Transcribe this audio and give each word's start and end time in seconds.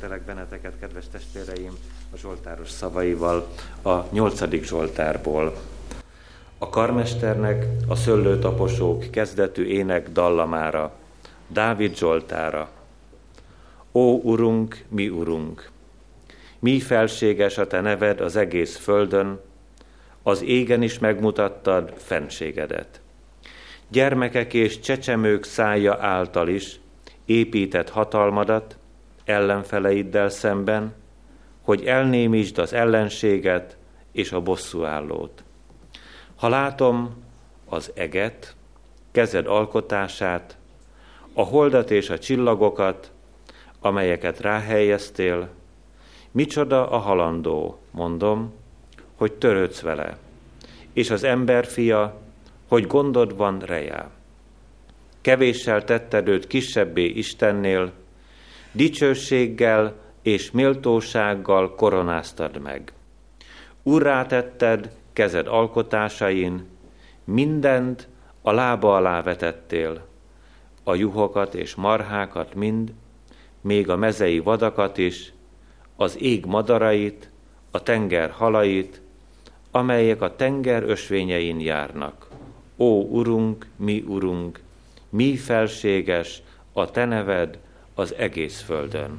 Telek 0.00 0.22
benneteket, 0.22 0.78
kedves 0.80 1.04
testvéreim, 1.08 1.72
a 2.12 2.16
Zsoltáros 2.16 2.70
szavaival 2.70 3.48
a 3.82 3.94
nyolcadik 4.10 4.64
Zsoltárból. 4.64 5.56
A 6.58 6.68
karmesternek 6.68 7.66
a 7.88 7.94
szöllőtaposók 7.94 9.10
kezdetű 9.10 9.64
ének 9.64 10.08
dallamára, 10.08 10.92
Dávid 11.48 11.96
Zsoltára. 11.96 12.70
Ó, 13.92 14.20
Urunk, 14.22 14.84
mi 14.88 15.08
Urunk! 15.08 15.70
Mi 16.58 16.80
felséges 16.80 17.58
a 17.58 17.66
Te 17.66 17.80
neved 17.80 18.20
az 18.20 18.36
egész 18.36 18.76
földön, 18.76 19.40
az 20.22 20.42
égen 20.42 20.82
is 20.82 20.98
megmutattad 20.98 21.92
fenségedet. 21.96 23.00
Gyermekek 23.88 24.54
és 24.54 24.80
csecsemők 24.80 25.44
szája 25.44 25.98
által 26.00 26.48
is 26.48 26.80
épített 27.24 27.90
hatalmadat, 27.90 28.76
ellenfeleiddel 29.26 30.28
szemben, 30.28 30.94
hogy 31.62 31.84
elnémítsd 31.84 32.58
az 32.58 32.72
ellenséget 32.72 33.76
és 34.12 34.32
a 34.32 34.40
bosszúállót. 34.40 35.44
Ha 36.36 36.48
látom 36.48 37.14
az 37.68 37.90
eget, 37.94 38.54
kezed 39.10 39.46
alkotását, 39.46 40.56
a 41.32 41.42
holdat 41.42 41.90
és 41.90 42.10
a 42.10 42.18
csillagokat, 42.18 43.10
amelyeket 43.80 44.40
ráhelyeztél, 44.40 45.48
micsoda 46.30 46.90
a 46.90 46.96
halandó, 46.96 47.78
mondom, 47.90 48.54
hogy 49.16 49.32
törődsz 49.32 49.80
vele, 49.80 50.18
és 50.92 51.10
az 51.10 51.24
ember 51.24 51.66
fia, 51.66 52.20
hogy 52.68 52.86
gondod 52.86 53.36
van 53.36 53.58
rejá. 53.58 54.10
Kevéssel 55.20 55.84
tetted 55.84 56.28
őt 56.28 56.46
kisebbé 56.46 57.04
Istennél, 57.04 57.92
dicsőséggel 58.76 59.94
és 60.22 60.50
méltósággal 60.50 61.74
koronáztad 61.74 62.60
meg. 62.62 62.92
Urrá 63.82 64.26
tetted 64.26 64.90
kezed 65.12 65.46
alkotásain, 65.46 66.66
mindent 67.24 68.08
a 68.42 68.52
lába 68.52 68.96
alá 68.96 69.22
vetettél, 69.22 70.06
a 70.82 70.94
juhokat 70.94 71.54
és 71.54 71.74
marhákat 71.74 72.54
mind, 72.54 72.92
még 73.60 73.88
a 73.88 73.96
mezei 73.96 74.38
vadakat 74.38 74.98
is, 74.98 75.32
az 75.96 76.16
ég 76.20 76.44
madarait, 76.44 77.30
a 77.70 77.82
tenger 77.82 78.30
halait, 78.30 79.00
amelyek 79.70 80.22
a 80.22 80.36
tenger 80.36 80.82
ösvényein 80.82 81.60
járnak. 81.60 82.28
Ó, 82.76 83.02
Urunk, 83.02 83.66
mi 83.76 84.04
Urunk, 84.06 84.60
mi 85.08 85.36
felséges 85.36 86.42
a 86.72 86.90
Te 86.90 87.04
neved 87.04 87.58
az 87.98 88.14
egész 88.14 88.60
földön. 88.60 89.18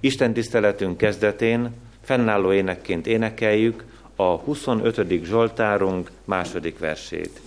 Isten 0.00 0.32
tiszteletünk 0.32 0.96
kezdetén 0.96 1.70
fennálló 2.02 2.52
énekként 2.52 3.06
énekeljük 3.06 3.84
a 4.16 4.22
25. 4.22 5.24
Zsoltárunk 5.24 6.10
második 6.24 6.78
versét. 6.78 7.40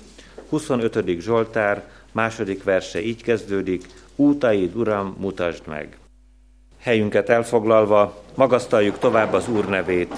25. 0.50 1.19
Zsoltár 1.19 1.83
második 2.11 2.63
verse 2.63 3.02
így 3.03 3.23
kezdődik, 3.23 3.86
útaid, 4.16 4.75
Uram, 4.75 5.16
mutasd 5.19 5.67
meg. 5.67 5.97
Helyünket 6.80 7.30
elfoglalva, 7.30 8.23
magasztaljuk 8.36 9.00
tovább 9.00 9.33
az 9.33 9.47
Úr 9.47 9.66
nevét. 9.66 10.13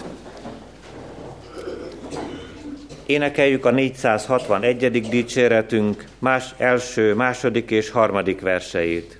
Énekeljük 3.05 3.65
a 3.65 3.71
461. 3.71 5.09
dicséretünk 5.09 6.05
más 6.19 6.53
első, 6.57 7.13
második 7.13 7.71
és 7.71 7.89
harmadik 7.89 8.41
verseit. 8.41 9.19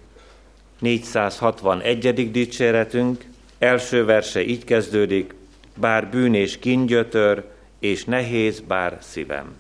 461. 0.80 2.32
dicséretünk, 2.32 3.26
első 3.60 4.06
verse 4.06 4.46
így 4.46 4.64
kezdődik, 4.64 5.34
bár 5.76 6.10
bűn 6.10 6.34
és 6.34 6.60
kingyötör, 6.60 7.44
és 7.80 8.06
nehéz 8.06 8.60
bár 8.60 8.98
szívem. 9.02 9.56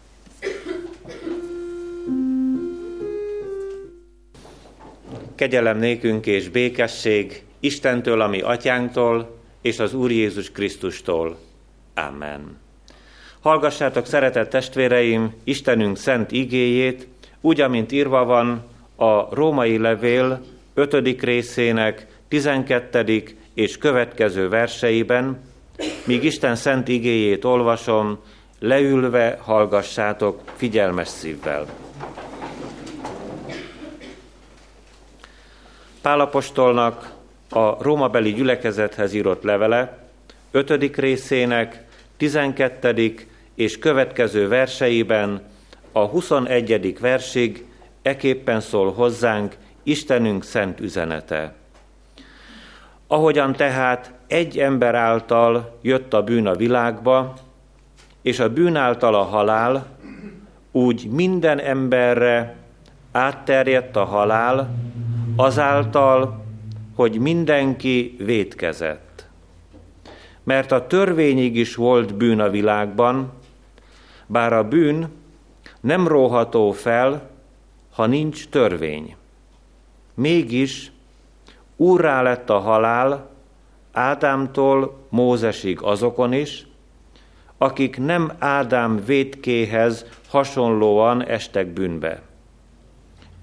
Kegyelem 5.35 5.77
nékünk 5.77 6.25
és 6.25 6.49
békesség 6.49 7.43
Istentől, 7.59 8.21
ami 8.21 8.41
atyánktól, 8.41 9.39
és 9.61 9.79
az 9.79 9.93
Úr 9.93 10.11
Jézus 10.11 10.51
Krisztustól. 10.51 11.37
Amen. 11.93 12.57
Hallgassátok, 13.39 14.05
szeretett 14.05 14.49
testvéreim, 14.49 15.33
Istenünk 15.43 15.97
szent 15.97 16.31
igéjét, 16.31 17.07
úgy, 17.41 17.61
amint 17.61 17.91
írva 17.91 18.25
van 18.25 18.65
a 18.95 19.35
római 19.35 19.77
levél 19.77 20.41
5. 20.77 21.21
részének 21.21 22.07
12. 22.27 23.23
és 23.53 23.77
következő 23.77 24.49
verseiben, 24.49 25.41
míg 26.05 26.23
Isten 26.23 26.55
szent 26.55 26.87
igéjét 26.87 27.45
olvasom, 27.45 28.19
leülve 28.59 29.37
hallgassátok 29.41 30.41
figyelmes 30.55 31.07
szívvel. 31.07 31.65
Pálapostolnak 36.01 37.13
a 37.49 37.83
rómabeli 37.83 38.33
gyülekezethez 38.33 39.13
írott 39.13 39.43
levele, 39.43 39.97
5. 40.51 40.95
részének 40.95 41.83
12. 42.17 43.15
és 43.55 43.79
következő 43.79 44.47
verseiben 44.47 45.41
a 45.91 46.05
21. 46.05 46.99
versig 46.99 47.65
eképpen 48.01 48.59
szól 48.59 48.93
hozzánk 48.93 49.55
Istenünk 49.87 50.43
szent 50.43 50.79
üzenete. 50.79 51.53
Ahogyan 53.07 53.53
tehát 53.53 54.13
egy 54.27 54.59
ember 54.59 54.95
által 54.95 55.77
jött 55.81 56.13
a 56.13 56.23
bűn 56.23 56.47
a 56.47 56.55
világba, 56.55 57.33
és 58.21 58.39
a 58.39 58.53
bűn 58.53 58.75
által 58.75 59.15
a 59.15 59.23
halál, 59.23 59.85
úgy 60.71 61.07
minden 61.11 61.59
emberre 61.59 62.55
átterjedt 63.11 63.95
a 63.95 64.03
halál, 64.03 64.75
azáltal, 65.35 66.45
hogy 66.95 67.19
mindenki 67.19 68.15
vétkezett. 68.19 69.27
Mert 70.43 70.71
a 70.71 70.87
törvényig 70.87 71.55
is 71.55 71.75
volt 71.75 72.15
bűn 72.15 72.39
a 72.39 72.49
világban, 72.49 73.31
bár 74.25 74.53
a 74.53 74.63
bűn 74.63 75.07
nem 75.79 76.07
róható 76.07 76.71
fel, 76.71 77.29
ha 77.93 78.05
nincs 78.05 78.47
törvény. 78.47 79.15
Mégis 80.17 80.91
úrrá 81.75 82.21
lett 82.21 82.49
a 82.49 82.59
halál 82.59 83.29
Ádámtól 83.91 84.97
Mózesig 85.09 85.81
azokon 85.81 86.33
is, 86.33 86.67
akik 87.57 87.97
nem 87.97 88.31
Ádám 88.39 89.05
védkéhez 89.05 90.05
hasonlóan 90.29 91.25
estek 91.25 91.67
bűnbe. 91.67 92.21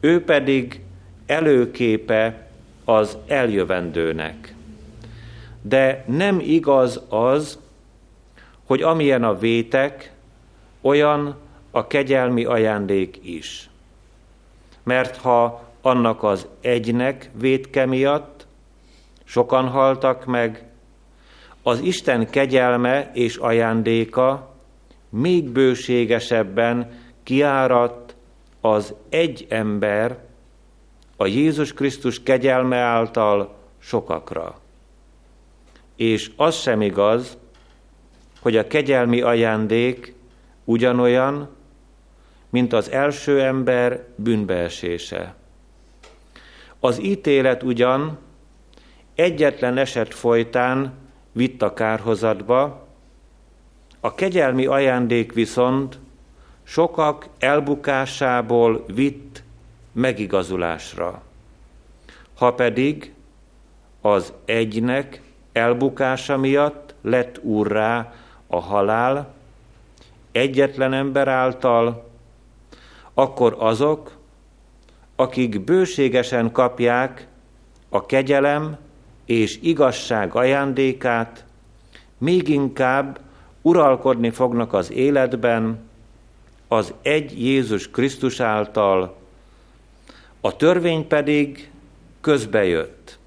Ő 0.01 0.25
pedig 0.25 0.81
előképe 1.27 2.49
az 2.85 3.17
eljövendőnek. 3.27 4.55
De 5.63 6.05
nem 6.07 6.41
igaz 6.41 7.01
az, 7.09 7.59
hogy 8.65 8.83
amilyen 8.83 9.25
a 9.25 9.39
vétek, 9.39 10.13
olyan 10.81 11.37
a 11.71 11.87
kegyelmi 11.87 12.45
ajándék 12.45 13.19
is. 13.23 13.71
Mert 14.83 15.17
ha 15.17 15.64
annak 15.85 16.23
az 16.23 16.47
egynek 16.61 17.31
védke 17.39 17.87
miatt, 17.87 18.47
sokan 19.25 19.69
haltak 19.69 20.25
meg, 20.25 20.69
az 21.63 21.81
Isten 21.81 22.31
kegyelme 22.31 23.11
és 23.15 23.37
ajándéka 23.37 24.55
még 25.09 25.49
bőségesebben 25.49 26.91
kiáradt 27.23 28.17
az 28.61 28.95
egy 29.09 29.47
ember, 29.49 30.19
a 31.17 31.27
Jézus 31.27 31.73
Krisztus 31.73 32.23
kegyelme 32.23 32.77
által 32.77 33.55
sokakra. 33.79 34.59
És 35.97 36.31
az 36.37 36.55
sem 36.55 36.83
igaz, 36.83 37.39
hogy 38.41 38.57
a 38.57 38.67
kegyelmi 38.67 39.21
ajándék 39.21 40.15
ugyanolyan, 40.65 41.49
mint 42.51 42.73
az 42.73 42.91
első 42.91 43.43
ember 43.43 44.07
bűnbeesése. 44.17 45.35
Az 46.85 47.03
ítélet 47.03 47.63
ugyan 47.63 48.19
egyetlen 49.15 49.77
eset 49.77 50.15
folytán 50.15 50.93
vitt 51.33 51.63
a 51.63 51.73
kárhozatba, 51.73 52.87
a 54.01 54.15
kegyelmi 54.15 54.67
ajándék 54.67 55.33
viszont 55.33 55.99
sokak 56.63 57.27
elbukásából 57.39 58.85
vitt 58.87 59.43
megigazulásra. 59.93 61.23
Ha 62.39 62.55
pedig 62.55 63.13
az 64.01 64.33
egynek 64.45 65.21
elbukása 65.53 66.37
miatt 66.37 66.95
lett 67.03 67.39
úrrá 67.43 68.13
a 68.47 68.61
halál 68.61 69.35
egyetlen 70.33 70.93
ember 70.93 71.29
által, 71.29 72.09
akkor 73.15 73.57
azok, 73.59 74.23
akik 75.17 75.61
bőségesen 75.61 76.53
kapják 76.53 77.27
a 77.89 78.07
kegyelem 78.07 78.77
és 79.25 79.59
igazság 79.63 80.35
ajándékát, 80.35 81.45
még 82.19 82.49
inkább 82.49 83.21
uralkodni 83.63 84.31
fognak 84.31 84.73
az 84.73 84.93
életben 84.93 85.79
az 86.69 86.95
egy 87.03 87.45
Jézus 87.45 87.91
Krisztus 87.91 88.41
által, 88.41 89.17
a 90.41 90.57
törvény 90.57 91.07
pedig 91.07 91.71
közbejött, 92.21 93.19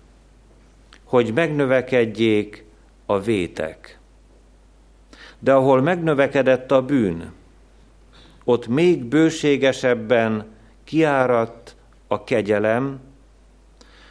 hogy 1.04 1.34
megnövekedjék 1.34 2.66
a 3.06 3.20
vétek. 3.20 4.00
De 5.40 5.54
ahol 5.54 5.82
megnövekedett 5.82 6.72
a 6.72 6.82
bűn, 6.82 7.32
ott 8.44 8.68
még 8.68 9.04
bőségesebben 9.04 10.46
kiáradt 10.84 11.67
a 12.08 12.24
kegyelem, 12.24 13.00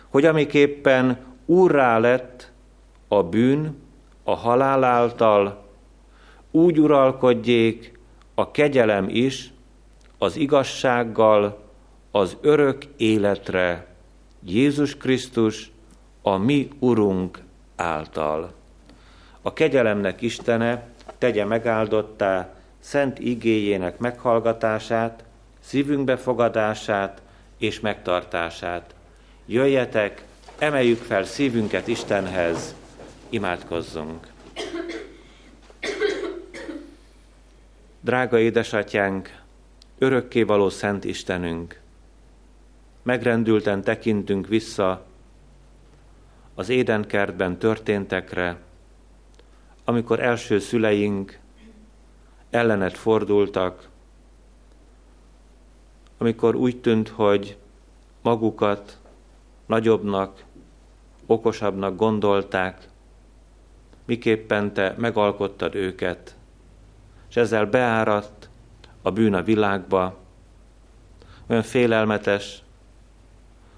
hogy 0.08 0.24
amiképpen 0.24 1.18
úrrá 1.46 1.98
lett 1.98 2.52
a 3.08 3.22
bűn 3.22 3.76
a 4.24 4.34
halál 4.34 4.84
által, 4.84 5.64
úgy 6.50 6.80
uralkodjék 6.80 7.98
a 8.34 8.50
kegyelem 8.50 9.06
is 9.08 9.52
az 10.18 10.36
igazsággal 10.36 11.64
az 12.10 12.36
örök 12.40 12.84
életre 12.96 13.86
Jézus 14.44 14.96
Krisztus, 14.96 15.70
a 16.22 16.36
mi 16.36 16.68
Urunk 16.78 17.42
által. 17.76 18.52
A 19.42 19.52
kegyelemnek 19.52 20.22
Istene 20.22 20.88
tegye 21.18 21.44
megáldottá 21.44 22.54
szent 22.78 23.18
igéjének 23.18 23.98
meghallgatását, 23.98 25.24
szívünk 25.60 26.04
befogadását 26.04 27.22
és 27.58 27.80
megtartását. 27.80 28.94
Jöjjetek, 29.46 30.24
emeljük 30.58 31.02
fel 31.02 31.24
szívünket 31.24 31.88
Istenhez, 31.88 32.74
imádkozzunk. 33.28 34.26
Drága 38.00 38.38
édesatyánk, 38.38 39.42
örökkévaló 39.98 40.68
Szent 40.68 41.04
Istenünk, 41.04 41.80
megrendülten 43.02 43.82
tekintünk 43.82 44.46
vissza 44.46 45.06
az 46.54 46.68
édenkertben 46.68 47.58
történtekre, 47.58 48.56
amikor 49.84 50.20
első 50.20 50.58
szüleink 50.58 51.38
ellened 52.50 52.94
fordultak, 52.94 53.88
amikor 56.18 56.54
úgy 56.54 56.80
tűnt, 56.80 57.08
hogy 57.08 57.56
magukat 58.22 58.98
nagyobbnak, 59.66 60.44
okosabbnak 61.26 61.96
gondolták, 61.96 62.88
miképpen 64.04 64.72
te 64.72 64.94
megalkottad 64.98 65.74
őket, 65.74 66.36
és 67.28 67.36
ezzel 67.36 67.66
beáradt 67.66 68.48
a 69.02 69.10
bűn 69.10 69.34
a 69.34 69.42
világba, 69.42 70.16
olyan 71.46 71.62
félelmetes, 71.62 72.62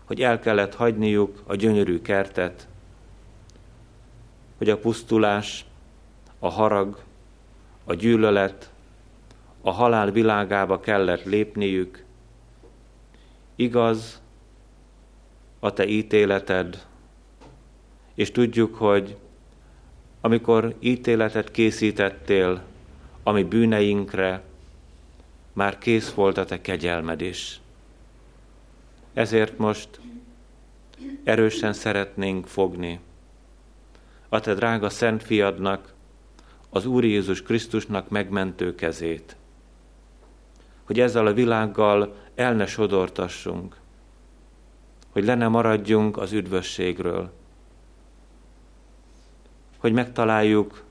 hogy 0.05 0.23
el 0.23 0.38
kellett 0.40 0.75
hagyniuk 0.75 1.43
a 1.46 1.55
gyönyörű 1.55 2.00
kertet, 2.00 2.69
hogy 4.58 4.70
a 4.70 4.79
pusztulás, 4.79 5.64
a 6.38 6.49
harag, 6.49 7.02
a 7.85 7.94
gyűlölet, 7.94 8.70
a 9.62 9.70
halál 9.70 10.11
világába 10.11 10.81
kellett 10.81 11.25
lépniük. 11.25 12.05
Igaz 13.60 14.22
a 15.58 15.72
te 15.72 15.87
ítéleted, 15.87 16.87
és 18.14 18.31
tudjuk, 18.31 18.75
hogy 18.75 19.16
amikor 20.20 20.75
ítéletet 20.78 21.50
készítettél 21.50 22.62
a 23.22 23.31
mi 23.31 23.43
bűneinkre, 23.43 24.43
már 25.52 25.78
kész 25.78 26.12
volt 26.12 26.38
a 26.38 26.44
te 26.44 26.60
kegyelmed 26.60 27.20
is. 27.20 27.60
Ezért 29.12 29.58
most 29.58 30.00
erősen 31.25 31.72
szeretnénk 31.72 32.46
fogni 32.46 33.00
a 34.28 34.40
te 34.40 34.54
drága 34.54 34.90
szent 34.90 35.22
fiadnak, 35.22 35.94
az 36.70 36.87
Úr 36.87 37.04
Jézus 37.04 37.43
Krisztusnak 37.43 38.08
megmentő 38.08 38.75
kezét, 38.75 39.37
hogy 40.84 41.00
ezzel 41.00 41.26
a 41.26 41.32
világgal 41.32 42.14
el 42.38 42.55
ne 42.55 42.67
sodortassunk, 42.67 43.76
hogy 45.11 45.25
le 45.25 45.35
ne 45.35 45.49
maradjunk 45.49 46.17
az 46.17 46.32
üdvösségről, 46.32 47.32
hogy 49.79 49.93
megtaláljuk 49.93 50.85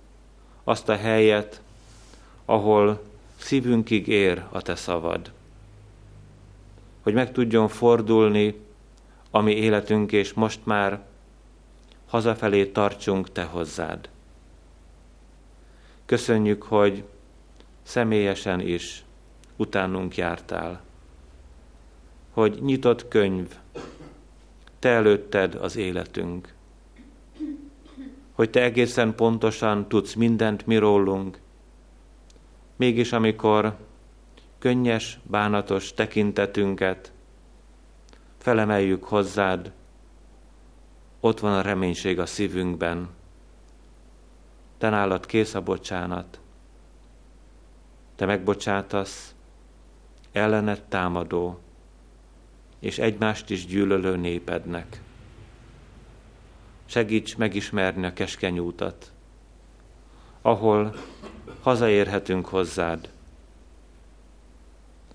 azt 0.63 0.89
a 0.89 0.95
helyet, 0.95 1.61
ahol 2.45 3.01
szívünkig 3.37 4.07
ér 4.07 4.43
a 4.49 4.61
te 4.61 4.75
szavad, 4.75 5.31
hogy 7.01 7.13
meg 7.13 7.31
tudjon 7.31 7.67
fordulni 7.67 8.59
a 9.31 9.41
mi 9.41 9.51
életünk, 9.51 10.11
és 10.11 10.33
most 10.33 10.59
már 10.63 11.05
hazafelé 12.07 12.65
tartsunk 12.65 13.31
te 13.31 13.43
hozzád. 13.43 14.09
Köszönjük, 16.05 16.63
hogy 16.63 17.03
személyesen 17.83 18.59
is 18.59 19.03
utánunk 19.55 20.15
jártál, 20.15 20.85
hogy 22.37 22.61
nyitott 22.61 23.07
könyv, 23.07 23.55
te 24.79 24.89
előtted 24.89 25.55
az 25.55 25.75
életünk, 25.75 26.53
hogy 28.31 28.49
te 28.49 28.61
egészen 28.61 29.15
pontosan 29.15 29.87
tudsz 29.87 30.13
mindent 30.13 30.65
mi 30.65 30.77
rólunk, 30.77 31.39
mégis 32.75 33.11
amikor 33.11 33.77
könnyes, 34.59 35.19
bánatos 35.23 35.93
tekintetünket 35.93 37.11
felemeljük 38.37 39.03
hozzád, 39.03 39.71
ott 41.19 41.39
van 41.39 41.53
a 41.53 41.61
reménység 41.61 42.19
a 42.19 42.25
szívünkben, 42.25 43.09
te 44.77 44.89
nálad 44.89 45.25
kész 45.25 45.53
a 45.53 45.61
bocsánat. 45.61 46.39
Te 48.15 48.25
megbocsátasz 48.25 49.35
ellened 50.31 50.81
támadó 50.81 51.59
és 52.79 52.99
egymást 52.99 53.49
is 53.49 53.65
gyűlölő 53.65 54.15
népednek. 54.15 55.01
Segíts 56.85 57.37
megismerni 57.37 58.05
a 58.05 58.13
keskeny 58.13 58.59
útat, 58.59 59.11
ahol 60.41 60.95
hazaérhetünk 61.61 62.45
hozzád. 62.45 63.09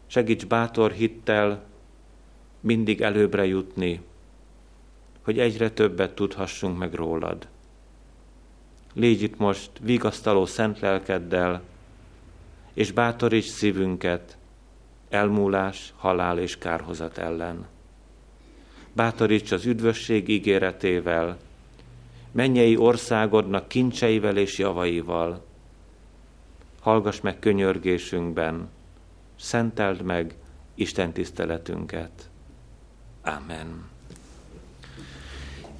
Segíts 0.06 0.46
bátor 0.46 0.90
hittel 0.90 1.64
mindig 2.60 3.00
előbbre 3.00 3.46
jutni, 3.46 4.00
hogy 5.22 5.38
egyre 5.38 5.70
többet 5.70 6.14
tudhassunk 6.14 6.78
meg 6.78 6.94
rólad. 6.94 7.48
Légy 8.94 9.22
itt 9.22 9.38
most 9.38 9.70
vigasztaló 9.80 10.46
szent 10.46 10.80
lelkeddel, 10.80 11.62
és 12.74 12.92
bátoríts 12.92 13.44
szívünket 13.48 14.36
elmúlás, 15.12 15.92
halál 15.96 16.38
és 16.38 16.58
kárhozat 16.58 17.18
ellen. 17.18 17.66
Bátoríts 18.92 19.52
az 19.52 19.66
üdvösség 19.66 20.28
ígéretével, 20.28 21.38
mennyei 22.32 22.76
országodnak 22.76 23.68
kincseivel 23.68 24.36
és 24.36 24.58
javaival. 24.58 25.44
Hallgass 26.80 27.20
meg 27.20 27.38
könyörgésünkben, 27.38 28.68
szenteld 29.38 30.02
meg 30.02 30.34
Isten 30.74 31.12
tiszteletünket. 31.12 32.30
Amen. 33.22 33.90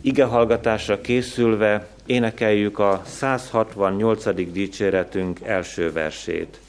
Ige 0.01 0.25
hallgatásra 0.25 1.01
készülve 1.01 1.89
énekeljük 2.07 2.79
a 2.79 3.03
168. 3.05 4.53
dicséretünk 4.53 5.41
első 5.41 5.93
versét. 5.93 6.62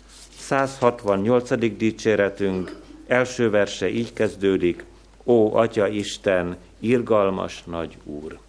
168. 0.44 1.78
dicséretünk 1.78 2.76
első 3.08 3.50
verse 3.50 3.90
így 3.90 4.14
kezdődik, 4.14 4.86
Ó, 5.26 5.56
Atya 5.56 5.88
Isten, 5.88 6.58
irgalmas 6.80 7.64
nagy 7.64 7.98
Úr! 8.04 8.40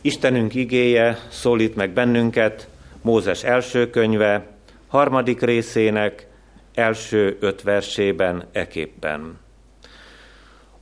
Istenünk 0.00 0.54
igéje 0.54 1.18
szólít 1.30 1.76
meg 1.76 1.90
bennünket 1.90 2.68
Mózes 3.02 3.44
első 3.44 3.90
könyve, 3.90 4.46
harmadik 4.86 5.40
részének 5.40 6.26
első 6.74 7.36
öt 7.40 7.62
versében 7.62 8.44
eképpen. 8.52 9.38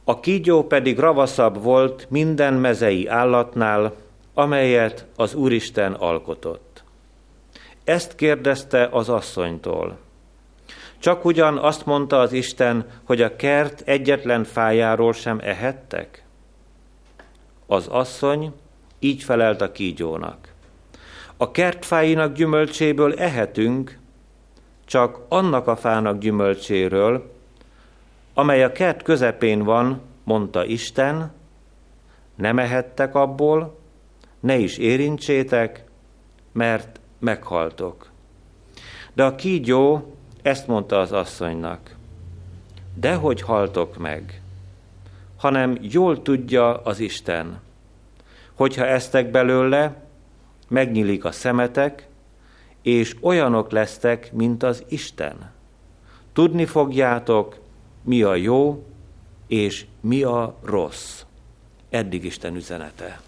A 0.05 0.21
kígyó 0.21 0.67
pedig 0.67 0.99
ravaszabb 0.99 1.63
volt 1.63 2.07
minden 2.11 2.55
mezei 2.55 3.07
állatnál, 3.07 3.95
amelyet 4.39 5.07
az 5.17 5.35
Úristen 5.35 5.93
alkotott. 5.93 6.85
Ezt 7.85 8.15
kérdezte 8.15 8.89
az 8.93 9.09
asszonytól. 9.09 9.99
Csak 10.99 11.25
ugyan 11.25 11.59
azt 11.59 11.87
mondta 11.87 12.21
az 12.21 12.33
Isten, 12.33 12.87
hogy 13.05 13.23
a 13.23 13.37
kert 13.37 13.81
egyetlen 13.81 14.45
fájáról 14.45 15.13
sem 15.13 15.39
ehettek? 15.43 16.25
Az 17.67 17.87
asszony 17.87 18.53
így 18.99 19.23
felelt 19.23 19.61
a 19.61 19.73
kígyónak. 19.73 20.53
A 21.37 21.51
kertfáinak 21.51 22.35
gyümölcséből 22.35 23.15
ehetünk, 23.15 23.99
csak 24.85 25.19
annak 25.29 25.67
a 25.67 25.77
fának 25.77 26.19
gyümölcséről, 26.19 27.33
amely 28.35 28.65
a 28.65 28.73
kert 28.73 29.03
közepén 29.03 29.63
van, 29.63 30.01
mondta 30.25 30.65
Isten, 30.65 31.33
nem 32.35 32.59
ehettek 32.59 33.15
abból, 33.15 33.85
ne 34.47 34.57
is 34.57 34.79
érintsétek, 34.79 35.85
mert 36.53 37.01
meghaltok. 37.19 38.11
De 39.13 39.25
a 39.25 39.35
kígyó 39.35 40.15
ezt 40.43 40.67
mondta 40.67 40.99
az 41.01 41.13
asszonynak. 41.13 41.97
Dehogy 42.95 43.41
haltok 43.41 43.99
meg, 43.99 44.43
hanem 45.37 45.79
jól 45.81 46.23
tudja 46.23 46.83
az 46.83 47.01
Isten, 47.01 47.61
hogyha 48.55 48.87
eztek 48.87 49.31
belőle, 49.31 50.05
megnyílik 50.69 51.25
a 51.25 51.33
szemetek, 51.33 52.09
és 52.83 53.17
olyanok 53.21 53.71
lesztek, 53.71 54.33
mint 54.33 54.63
az 54.63 54.85
Isten. 54.89 55.51
Tudni 56.33 56.65
fogjátok, 56.65 57.59
mi 58.03 58.23
a 58.23 58.35
jó, 58.35 58.85
és 59.47 59.87
mi 60.01 60.23
a 60.23 60.57
rossz. 60.63 61.23
Eddig 61.91 62.25
Isten 62.25 62.57
üzenete. 62.57 63.21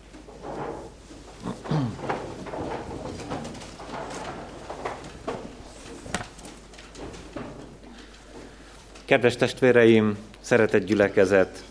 Kedves 9.04 9.37
testvéreim, 9.37 10.18
szeretett 10.40 10.85
gyülekezet, 10.85 11.64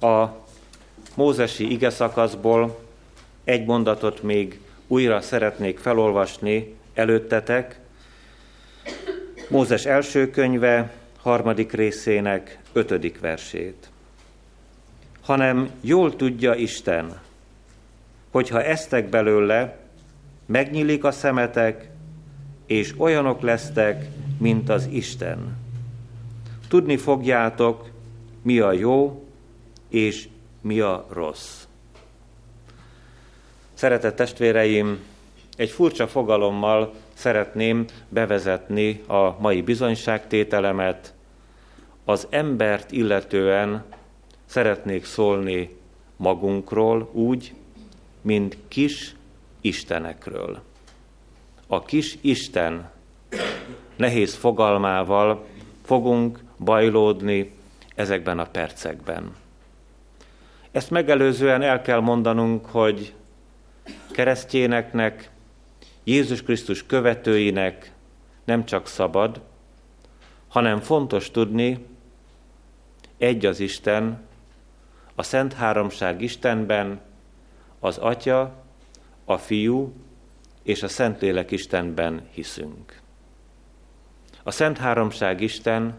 a 0.00 0.26
mózesi 1.14 1.72
ige 1.72 1.90
szakaszból 1.90 2.78
egy 3.44 3.64
mondatot 3.64 4.22
még 4.22 4.60
újra 4.86 5.20
szeretnék 5.20 5.78
felolvasni 5.78 6.74
előttetek. 6.94 7.80
Mózes 9.48 9.84
első 9.84 10.30
könyve, 10.30 10.92
harmadik 11.22 11.72
részének 11.72 12.58
ötödik 12.72 13.20
versét. 13.20 13.90
Hanem 15.22 15.70
jól 15.80 16.16
tudja 16.16 16.54
Isten, 16.54 17.20
hogyha 18.30 18.62
eztek 18.62 19.08
belőle, 19.08 19.78
megnyílik 20.46 21.04
a 21.04 21.10
szemetek, 21.10 21.90
és 22.66 22.94
olyanok 22.98 23.40
lesztek, 23.40 24.06
mint 24.38 24.68
az 24.68 24.88
Isten 24.90 25.58
Tudni 26.70 26.96
fogjátok, 26.96 27.90
mi 28.42 28.58
a 28.58 28.72
jó 28.72 29.24
és 29.88 30.28
mi 30.60 30.80
a 30.80 31.06
rossz. 31.12 31.64
Szeretett 33.74 34.16
testvéreim, 34.16 34.98
egy 35.56 35.70
furcsa 35.70 36.06
fogalommal 36.06 36.94
szeretném 37.14 37.84
bevezetni 38.08 39.02
a 39.06 39.36
mai 39.40 39.62
bizonyságtételemet. 39.62 41.14
Az 42.04 42.26
embert 42.30 42.92
illetően 42.92 43.84
szeretnék 44.44 45.04
szólni 45.04 45.76
magunkról 46.16 47.10
úgy, 47.12 47.54
mint 48.20 48.56
kis 48.68 49.14
istenekről. 49.60 50.62
A 51.66 51.82
kis 51.82 52.18
Isten 52.20 52.90
nehéz 53.96 54.34
fogalmával 54.34 55.46
fogunk 55.84 56.38
bajlódni 56.58 57.52
ezekben 57.94 58.38
a 58.38 58.46
percekben. 58.46 59.36
Ezt 60.70 60.90
megelőzően 60.90 61.62
el 61.62 61.82
kell 61.82 62.00
mondanunk, 62.00 62.66
hogy 62.66 63.14
keresztjéneknek, 64.10 65.30
Jézus 66.04 66.42
Krisztus 66.42 66.86
követőinek 66.86 67.92
nem 68.44 68.64
csak 68.64 68.86
szabad, 68.86 69.40
hanem 70.48 70.80
fontos 70.80 71.30
tudni, 71.30 71.86
egy 73.18 73.46
az 73.46 73.60
Isten, 73.60 74.22
a 75.14 75.22
Szent 75.22 75.52
Háromság 75.52 76.22
Istenben, 76.22 77.00
az 77.80 77.98
Atya, 77.98 78.54
a 79.24 79.38
Fiú 79.38 79.92
és 80.62 80.82
a 80.82 80.88
Szentlélek 80.88 81.50
Istenben 81.50 82.28
hiszünk. 82.30 83.00
A 84.42 84.50
Szent 84.50 84.78
Háromság 84.78 85.40
Isten 85.40 85.98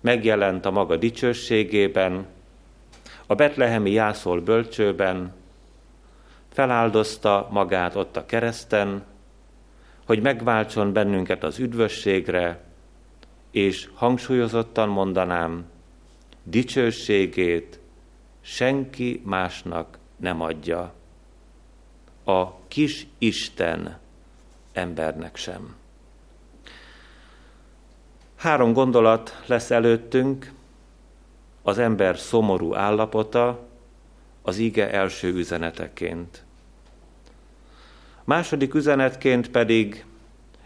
megjelent 0.00 0.66
a 0.66 0.70
maga 0.70 0.96
dicsőségében, 0.96 2.26
a 3.26 3.34
betlehemi 3.34 3.90
jászol 3.90 4.40
bölcsőben, 4.40 5.34
feláldozta 6.52 7.48
magát 7.50 7.94
ott 7.94 8.16
a 8.16 8.26
kereszten, 8.26 9.04
hogy 10.06 10.22
megváltson 10.22 10.92
bennünket 10.92 11.44
az 11.44 11.58
üdvösségre, 11.58 12.64
és 13.50 13.88
hangsúlyozottan 13.94 14.88
mondanám, 14.88 15.64
dicsőségét 16.42 17.80
senki 18.40 19.22
másnak 19.24 19.98
nem 20.16 20.40
adja. 20.40 20.92
A 22.24 22.58
kis 22.68 23.06
Isten 23.18 23.98
embernek 24.72 25.36
sem. 25.36 25.74
Három 28.36 28.72
gondolat 28.72 29.42
lesz 29.46 29.70
előttünk, 29.70 30.52
az 31.62 31.78
ember 31.78 32.18
szomorú 32.18 32.74
állapota, 32.74 33.66
az 34.42 34.58
ige 34.58 34.90
első 34.90 35.32
üzeneteként. 35.32 36.44
Második 38.24 38.74
üzenetként 38.74 39.50
pedig 39.50 40.04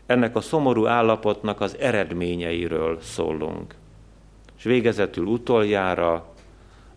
ennek 0.07 0.37
a 0.37 0.41
szomorú 0.41 0.87
állapotnak 0.87 1.61
az 1.61 1.77
eredményeiről 1.79 3.01
szólunk. 3.01 3.75
És 4.57 4.63
végezetül 4.63 5.25
utoljára 5.25 6.35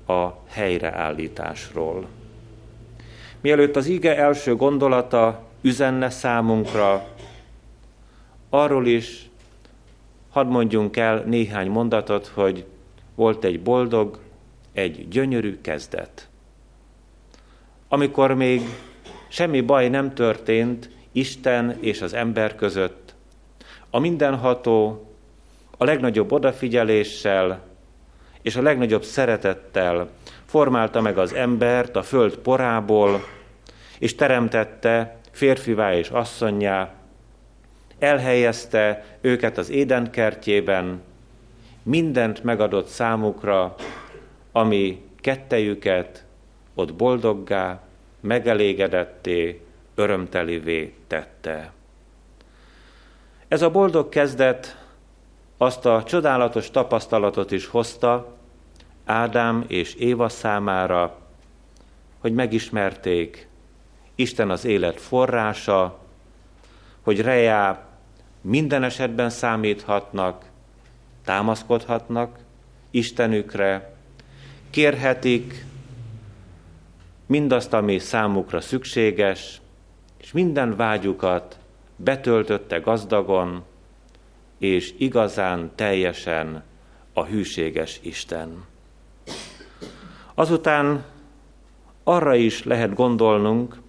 a 0.08 0.30
helyreállításról. 0.48 2.08
Mielőtt 3.44 3.76
az 3.76 3.86
ige 3.86 4.18
első 4.18 4.56
gondolata 4.56 5.44
üzenne 5.62 6.10
számunkra, 6.10 7.08
arról 8.50 8.88
is 8.88 9.30
Hadd 10.34 10.48
mondjunk 10.48 10.98
el 10.98 11.24
néhány 11.26 11.70
mondatot, 11.70 12.28
hogy 12.28 12.66
volt 13.16 13.44
egy 13.44 13.62
boldog, 13.62 14.20
egy 14.72 15.08
gyönyörű 15.08 15.62
kezdet. 15.62 16.30
Amikor 17.88 18.34
még 18.34 18.62
semmi 19.28 19.62
baj 19.62 19.90
nem 19.90 20.14
történt 20.14 20.90
Isten 21.12 21.78
és 21.80 22.02
az 22.02 22.14
ember 22.14 22.56
között, 22.56 23.16
a 23.90 24.00
mindenható 24.00 25.08
a 25.78 25.84
legnagyobb 25.84 26.32
odafigyeléssel 26.32 27.62
és 28.42 28.56
a 28.56 28.62
legnagyobb 28.62 29.04
szeretettel 29.04 30.10
formálta 30.54 31.02
meg 31.02 31.18
az 31.18 31.34
embert 31.34 31.96
a 31.96 32.04
föld 32.04 32.38
porából, 32.38 33.24
és 34.00 34.16
teremtette 34.16 35.18
férfivá 35.32 35.94
és 35.94 36.10
asszonyjá, 36.10 36.94
elhelyezte 38.00 39.06
őket 39.22 39.58
az 39.58 39.70
Éden 39.70 40.12
kertjében, 40.12 41.02
mindent 41.84 42.44
megadott 42.44 42.88
számukra, 42.88 43.76
ami 44.52 45.02
kettejüket 45.22 46.26
ott 46.74 46.94
boldoggá, 46.94 47.82
megelégedetté, 48.20 49.62
örömtelivé 49.96 50.94
tette. 51.08 51.72
Ez 53.48 53.62
a 53.62 53.72
boldog 53.72 54.10
kezdet 54.10 54.86
azt 55.58 55.86
a 55.86 56.04
csodálatos 56.04 56.72
tapasztalatot 56.72 57.52
is 57.52 57.68
hozta 57.68 58.42
Ádám 59.06 59.66
és 59.68 59.94
Éva 59.94 60.30
számára, 60.30 61.18
hogy 62.20 62.34
megismerték 62.34 63.48
Isten 64.16 64.50
az 64.50 64.66
élet 64.66 65.00
forrása, 65.00 66.00
hogy 67.02 67.22
rejá 67.22 67.86
minden 68.42 68.84
esetben 68.84 69.30
számíthatnak, 69.30 70.46
támaszkodhatnak 71.26 72.40
Istenükre, 72.92 73.96
kérhetik 74.70 75.66
mindazt, 77.26 77.74
ami 77.74 78.00
számukra 78.00 78.62
szükséges, 78.62 79.62
és 80.18 80.32
minden 80.32 80.76
vágyukat 80.76 81.58
betöltötte 81.96 82.78
gazdagon, 82.78 83.64
és 84.58 84.94
igazán 84.98 85.72
teljesen 85.76 86.64
a 87.14 87.26
hűséges 87.26 88.00
Isten. 88.02 88.72
Azután 90.36 91.06
arra 92.04 92.36
is 92.36 92.63
lehet 92.63 92.94
gondolnunk, 92.94 93.82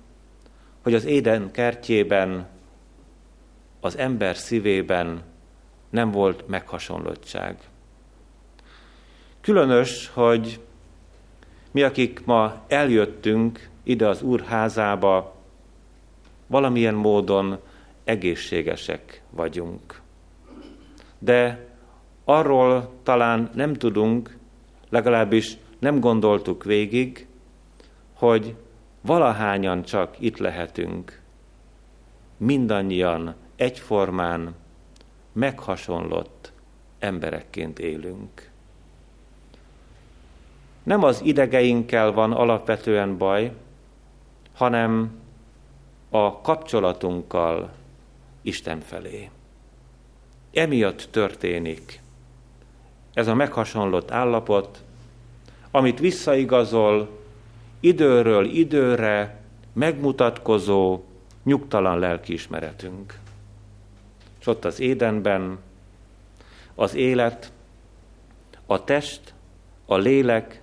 hogy 0.82 0.94
az 0.94 1.04
Éden 1.04 1.50
kertjében 1.50 2.46
az 3.80 3.96
ember 3.96 4.36
szívében 4.36 5.22
nem 5.90 6.10
volt 6.10 6.48
meghasonlottság. 6.48 7.58
Különös, 9.40 10.10
hogy 10.14 10.60
mi, 11.70 11.82
akik 11.82 12.24
ma 12.24 12.62
eljöttünk 12.68 13.68
ide 13.82 14.08
az 14.08 14.22
Úr 14.22 14.40
házába, 14.40 15.34
valamilyen 16.46 16.94
módon 16.94 17.58
egészségesek 18.04 19.22
vagyunk. 19.30 20.00
De 21.18 21.66
arról 22.24 22.90
talán 23.02 23.50
nem 23.54 23.74
tudunk, 23.74 24.36
legalábbis 24.88 25.56
nem 25.84 26.00
gondoltuk 26.00 26.64
végig, 26.64 27.26
hogy 28.12 28.54
valahányan 29.00 29.82
csak 29.82 30.16
itt 30.18 30.38
lehetünk, 30.38 31.20
mindannyian 32.36 33.34
egyformán 33.56 34.54
meghasonlott 35.32 36.52
emberekként 36.98 37.78
élünk. 37.78 38.50
Nem 40.82 41.02
az 41.02 41.20
idegeinkkel 41.24 42.12
van 42.12 42.32
alapvetően 42.32 43.18
baj, 43.18 43.52
hanem 44.54 45.20
a 46.10 46.40
kapcsolatunkkal 46.40 47.72
Isten 48.42 48.80
felé. 48.80 49.30
Emiatt 50.52 51.08
történik 51.10 52.00
ez 53.14 53.26
a 53.26 53.34
meghasonlott 53.34 54.10
állapot, 54.10 54.82
amit 55.76 55.98
visszaigazol 55.98 57.08
időről 57.80 58.44
időre 58.44 59.40
megmutatkozó 59.72 61.02
nyugtalan 61.42 61.98
lelkiismeretünk. 61.98 63.18
És 64.40 64.46
ott 64.46 64.64
az 64.64 64.80
édenben 64.80 65.58
az 66.74 66.94
élet, 66.94 67.52
a 68.66 68.84
test, 68.84 69.34
a 69.86 69.96
lélek 69.96 70.62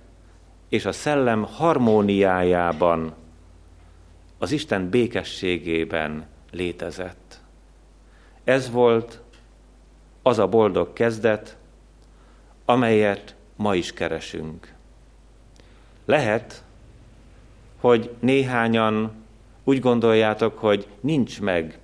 és 0.68 0.84
a 0.84 0.92
szellem 0.92 1.42
harmóniájában, 1.42 3.14
az 4.38 4.52
Isten 4.52 4.88
békességében 4.88 6.26
létezett. 6.50 7.40
Ez 8.44 8.70
volt 8.70 9.20
az 10.22 10.38
a 10.38 10.48
boldog 10.48 10.92
kezdet, 10.92 11.56
amelyet 12.64 13.36
ma 13.56 13.74
is 13.74 13.92
keresünk. 13.92 14.80
Lehet, 16.04 16.64
hogy 17.80 18.14
néhányan 18.20 19.12
úgy 19.64 19.80
gondoljátok, 19.80 20.58
hogy 20.58 20.86
nincs 21.00 21.40
meg 21.40 21.78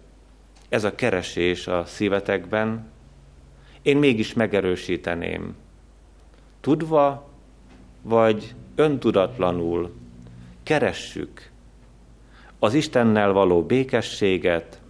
ez 0.69 0.85
a 0.85 0.95
keresés 0.95 1.67
a 1.67 1.85
szívetekben, 1.85 2.91
én 3.83 3.97
mégis 3.97 4.35
megerősíteném. 4.35 5.57
Tudva 6.61 7.29
vagy 8.03 8.55
öntudatlanul 8.75 9.95
keressük 10.63 11.51
az 12.59 12.75
Istennel 12.75 13.33
való 13.33 13.63
békességet, 13.63 14.81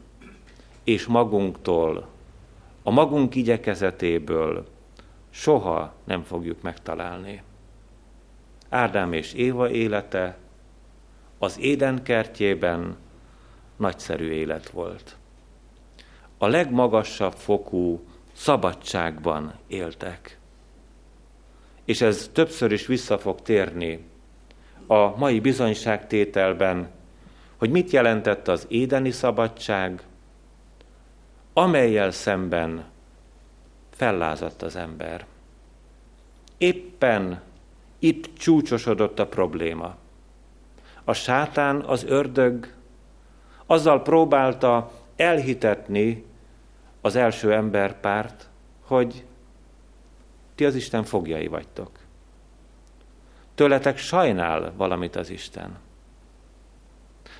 és 0.84 1.06
magunktól, 1.06 2.08
a 2.82 2.90
magunk 2.90 3.34
igyekezetéből 3.34 4.66
soha 5.30 5.94
nem 6.04 6.22
fogjuk 6.22 6.62
megtalálni. 6.62 7.42
Ádám 8.68 9.12
és 9.12 9.32
Éva 9.32 9.70
élete 9.70 10.36
az 11.38 11.58
Éden 11.60 12.02
kertjében 12.02 12.96
nagyszerű 13.76 14.30
élet 14.30 14.70
volt. 14.70 15.16
A 16.38 16.46
legmagasabb 16.46 17.32
fokú 17.32 18.00
szabadságban 18.32 19.54
éltek. 19.66 20.38
És 21.84 22.00
ez 22.00 22.30
többször 22.32 22.72
is 22.72 22.86
vissza 22.86 23.18
fog 23.18 23.42
térni 23.42 24.06
a 24.86 25.16
mai 25.16 25.40
bizonyságtételben, 25.40 26.90
hogy 27.56 27.70
mit 27.70 27.90
jelentett 27.90 28.48
az 28.48 28.66
édeni 28.68 29.10
szabadság, 29.10 30.02
amelyel 31.52 32.10
szemben 32.10 32.84
fellázadt 33.90 34.62
az 34.62 34.76
ember. 34.76 35.26
Éppen 36.58 37.40
itt 37.98 38.38
csúcsosodott 38.38 39.18
a 39.18 39.26
probléma. 39.26 39.96
A 41.04 41.12
sátán, 41.12 41.80
az 41.80 42.04
ördög 42.04 42.74
azzal 43.66 44.02
próbálta 44.02 44.92
elhitetni 45.16 46.24
az 47.00 47.16
első 47.16 47.52
emberpárt, 47.52 48.48
hogy 48.80 49.24
ti 50.54 50.64
az 50.64 50.74
Isten 50.74 51.04
fogjai 51.04 51.46
vagytok. 51.46 51.90
Tőletek 53.54 53.98
sajnál 53.98 54.72
valamit 54.76 55.16
az 55.16 55.30
Isten. 55.30 55.78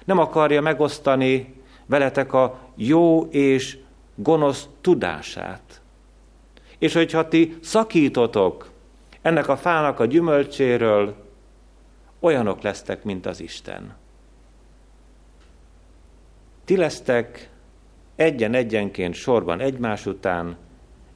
Nem 0.05 0.19
akarja 0.19 0.61
megosztani 0.61 1.55
veletek 1.87 2.33
a 2.33 2.59
jó 2.75 3.25
és 3.25 3.79
gonosz 4.15 4.69
tudását. 4.81 5.81
És 6.79 6.93
hogyha 6.93 7.29
ti 7.29 7.59
szakítotok 7.63 8.71
ennek 9.29 9.49
a 9.49 9.57
fának 9.57 10.01
a 10.01 10.05
gyümölcséről, 10.05 11.15
olyanok 12.21 12.63
lesztek, 12.63 13.05
mint 13.05 13.27
az 13.27 13.41
Isten. 13.41 13.95
Ti 16.65 16.77
lesztek 16.77 17.51
egyen-egyenként 18.17 19.15
sorban 19.15 19.61
egymás 19.61 20.07
után 20.07 20.57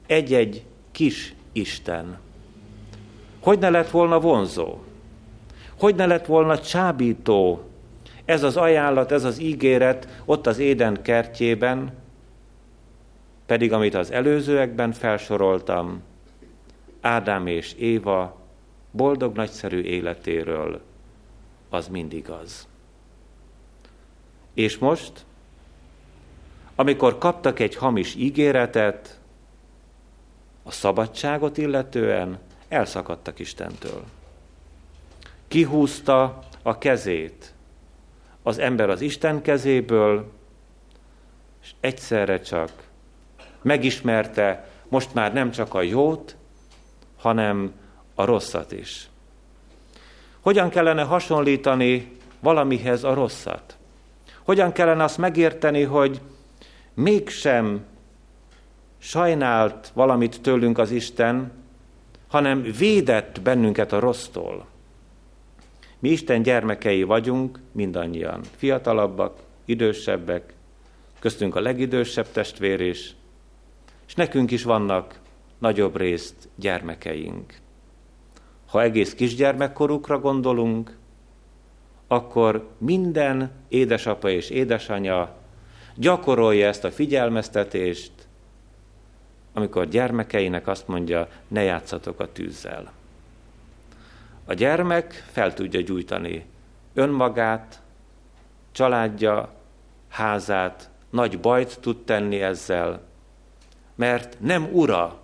egy-egy 0.07 0.65
kis 0.91 1.35
Isten. 1.51 2.19
Hogy 3.39 3.59
ne 3.59 3.69
lett 3.69 3.89
volna 3.89 4.19
vonzó? 4.19 4.83
Hogy 5.79 5.95
ne 5.95 6.05
lett 6.05 6.25
volna 6.25 6.59
csábító 6.59 7.63
ez 8.25 8.43
az 8.43 8.57
ajánlat, 8.57 9.11
ez 9.11 9.23
az 9.23 9.39
ígéret 9.39 10.07
ott 10.25 10.47
az 10.47 10.59
Éden 10.59 11.01
kertjében, 11.01 11.93
pedig 13.45 13.73
amit 13.73 13.95
az 13.95 14.11
előzőekben 14.11 14.91
felsoroltam, 14.91 16.01
Ádám 17.03 17.47
és 17.47 17.73
Éva 17.73 18.41
boldog 18.91 19.35
nagyszerű 19.35 19.81
életéről, 19.81 20.81
az 21.69 21.87
mindig 21.87 22.29
az. 22.29 22.67
És 24.53 24.77
most, 24.77 25.25
amikor 26.75 27.17
kaptak 27.17 27.59
egy 27.59 27.75
hamis 27.75 28.15
ígéretet, 28.15 29.19
a 30.63 30.71
szabadságot 30.71 31.57
illetően 31.57 32.39
elszakadtak 32.67 33.39
Istentől. 33.39 34.03
Kihúzta 35.47 36.39
a 36.61 36.77
kezét 36.77 37.53
az 38.43 38.57
ember 38.57 38.89
az 38.89 39.01
Isten 39.01 39.41
kezéből, 39.41 40.31
és 41.61 41.73
egyszerre 41.79 42.39
csak 42.39 42.71
megismerte 43.61 44.67
most 44.87 45.13
már 45.13 45.33
nem 45.33 45.51
csak 45.51 45.73
a 45.73 45.81
jót, 45.81 46.35
hanem 47.23 47.71
a 48.15 48.25
rosszat 48.25 48.71
is. 48.71 49.09
Hogyan 50.39 50.69
kellene 50.69 51.01
hasonlítani 51.01 52.11
valamihez 52.39 53.03
a 53.03 53.13
rosszat? 53.13 53.77
Hogyan 54.43 54.71
kellene 54.71 55.03
azt 55.03 55.17
megérteni, 55.17 55.83
hogy 55.83 56.21
mégsem 56.93 57.85
sajnált 58.97 59.91
valamit 59.93 60.41
tőlünk 60.41 60.77
az 60.77 60.91
Isten, 60.91 61.51
hanem 62.27 62.61
védett 62.77 63.41
bennünket 63.41 63.91
a 63.91 63.99
rossztól. 63.99 64.65
Mi 65.99 66.09
Isten 66.09 66.41
gyermekei 66.41 67.03
vagyunk, 67.03 67.59
mindannyian. 67.71 68.41
Fiatalabbak, 68.55 69.39
idősebbek, 69.65 70.53
köztünk 71.19 71.55
a 71.55 71.61
legidősebb 71.61 72.31
testvér 72.31 72.81
is, 72.81 73.15
és 74.07 74.13
nekünk 74.15 74.51
is 74.51 74.63
vannak 74.63 75.21
nagyobb 75.63 75.97
részt 75.97 76.49
gyermekeink. 76.55 77.53
Ha 78.67 78.81
egész 78.81 79.13
kisgyermekkorukra 79.13 80.19
gondolunk, 80.19 80.97
akkor 82.07 82.69
minden 82.77 83.51
édesapa 83.67 84.29
és 84.29 84.49
édesanya 84.49 85.35
gyakorolja 85.95 86.67
ezt 86.67 86.83
a 86.83 86.91
figyelmeztetést, 86.91 88.11
amikor 89.53 89.87
gyermekeinek 89.87 90.67
azt 90.67 90.87
mondja, 90.87 91.27
ne 91.47 91.61
játszatok 91.61 92.19
a 92.19 92.31
tűzzel. 92.31 92.91
A 94.45 94.53
gyermek 94.53 95.25
fel 95.31 95.53
tudja 95.53 95.81
gyújtani 95.81 96.45
önmagát, 96.93 97.81
családja, 98.71 99.53
házát, 100.09 100.89
nagy 101.09 101.39
bajt 101.39 101.79
tud 101.81 102.03
tenni 102.03 102.41
ezzel, 102.41 103.01
mert 103.95 104.37
nem 104.39 104.69
ura 104.71 105.21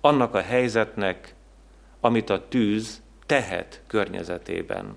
annak 0.00 0.34
a 0.34 0.40
helyzetnek, 0.40 1.34
amit 2.00 2.30
a 2.30 2.48
tűz 2.48 3.02
tehet 3.26 3.82
környezetében. 3.86 4.96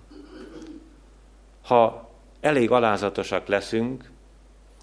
Ha 1.61 2.09
elég 2.41 2.71
alázatosak 2.71 3.47
leszünk, 3.47 4.11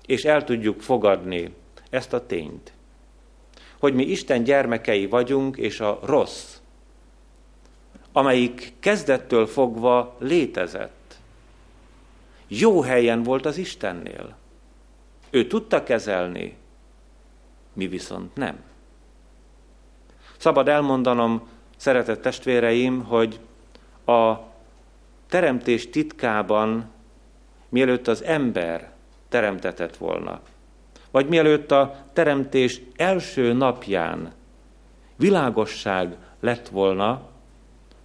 és 0.06 0.24
el 0.24 0.44
tudjuk 0.44 0.80
fogadni 0.80 1.54
ezt 1.90 2.12
a 2.12 2.26
tényt, 2.26 2.72
hogy 3.78 3.94
mi 3.94 4.04
Isten 4.04 4.44
gyermekei 4.44 5.06
vagyunk, 5.06 5.56
és 5.56 5.80
a 5.80 5.98
rossz, 6.02 6.56
amelyik 8.12 8.72
kezdettől 8.80 9.46
fogva 9.46 10.16
létezett, 10.18 11.18
jó 12.46 12.80
helyen 12.80 13.22
volt 13.22 13.46
az 13.46 13.56
Istennél. 13.56 14.37
Ő 15.30 15.46
tudta 15.46 15.83
kezelni, 15.83 16.56
mi 17.72 17.87
viszont 17.87 18.35
nem. 18.35 18.69
Szabad 20.40 20.68
elmondanom, 20.68 21.48
szeretett 21.76 22.22
testvéreim, 22.22 23.05
hogy 23.05 23.40
a 24.07 24.35
teremtés 25.29 25.90
titkában, 25.90 26.90
mielőtt 27.68 28.09
az 28.09 28.24
ember 28.24 28.92
teremtetett 29.29 29.96
volna, 29.96 30.40
vagy 31.11 31.29
mielőtt 31.29 31.70
a 31.70 32.05
teremtés 32.12 32.81
első 32.96 33.53
napján 33.53 34.33
világosság 35.16 36.16
lett 36.40 36.68
volna, 36.68 37.22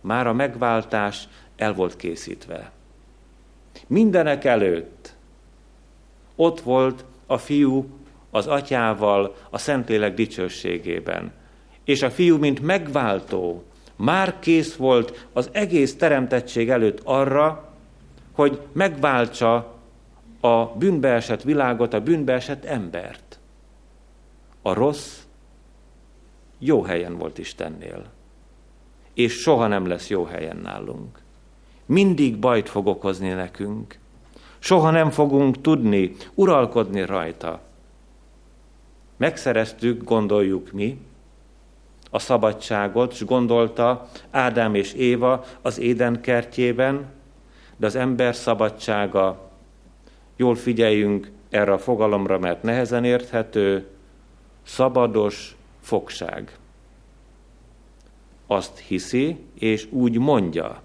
már 0.02 0.28
a 0.28 0.34
megváltás 0.34 1.28
el 1.56 1.74
volt 1.74 1.96
készítve. 1.96 2.72
Mindenek 3.88 4.44
előtt 4.44 5.16
ott 6.36 6.60
volt 6.62 7.06
a 7.26 7.38
fiú 7.38 7.86
az 8.32 8.48
atyával 8.48 9.36
a 9.50 9.58
Szentlélek 9.58 10.14
dicsőségében. 10.14 11.44
És 11.86 12.02
a 12.02 12.12
fiú, 12.12 12.38
mint 12.38 12.62
megváltó, 12.62 13.64
már 13.96 14.40
kész 14.40 14.76
volt 14.76 15.28
az 15.34 15.50
egész 15.52 15.96
teremtettség 15.96 16.70
előtt 16.70 17.02
arra, 17.04 17.74
hogy 18.32 18.62
megváltsa 18.72 19.74
a 20.40 20.66
bűnbeesett 20.66 21.42
világot, 21.42 21.94
a 21.94 22.02
bűnbeesett 22.02 22.66
embert. 22.66 23.40
A 24.62 24.74
rossz 24.74 25.20
jó 26.60 26.82
helyen 26.82 27.18
volt 27.18 27.38
Istennél, 27.38 28.06
és 29.14 29.34
soha 29.34 29.68
nem 29.68 29.88
lesz 29.88 30.10
jó 30.10 30.24
helyen 30.24 30.58
nálunk. 30.58 31.20
Mindig 31.86 32.38
bajt 32.38 32.70
fog 32.70 32.88
okozni 32.88 33.30
nekünk, 33.30 34.00
soha 34.60 34.92
nem 34.92 35.10
fogunk 35.10 35.62
tudni 35.62 36.16
uralkodni 36.34 37.06
rajta. 37.06 37.62
Megszereztük, 39.18 40.04
gondoljuk 40.04 40.72
mi, 40.72 41.00
a 42.16 42.20
szabadságot, 42.20 43.12
és 43.12 43.26
gondolta 43.26 44.08
Ádám 44.32 44.76
és 44.76 44.94
Éva 44.94 45.44
az 45.62 45.80
Éden 45.80 46.22
kertjében, 46.22 47.06
de 47.78 47.86
az 47.86 47.96
ember 47.96 48.36
szabadsága, 48.36 49.50
jól 50.36 50.56
figyeljünk 50.56 51.32
erre 51.50 51.72
a 51.72 51.78
fogalomra, 51.78 52.40
mert 52.40 52.64
nehezen 52.64 53.04
érthető, 53.04 53.88
szabados 54.64 55.56
fogság. 55.82 56.58
Azt 58.48 58.80
hiszi, 58.80 59.38
és 59.60 59.88
úgy 59.92 60.18
mondja 60.18 60.82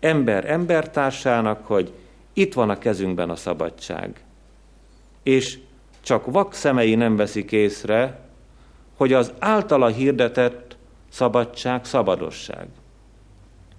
ember 0.00 0.50
embertársának, 0.50 1.66
hogy 1.66 1.92
itt 2.32 2.54
van 2.54 2.70
a 2.70 2.78
kezünkben 2.78 3.30
a 3.30 3.36
szabadság. 3.36 4.24
És 5.22 5.58
csak 6.00 6.26
vak 6.26 6.54
szemei 6.54 6.94
nem 6.94 7.16
veszik 7.16 7.52
észre, 7.52 8.27
hogy 8.98 9.12
az 9.12 9.32
általa 9.38 9.86
hirdetett 9.86 10.76
szabadság 11.08 11.84
szabadosság. 11.84 12.68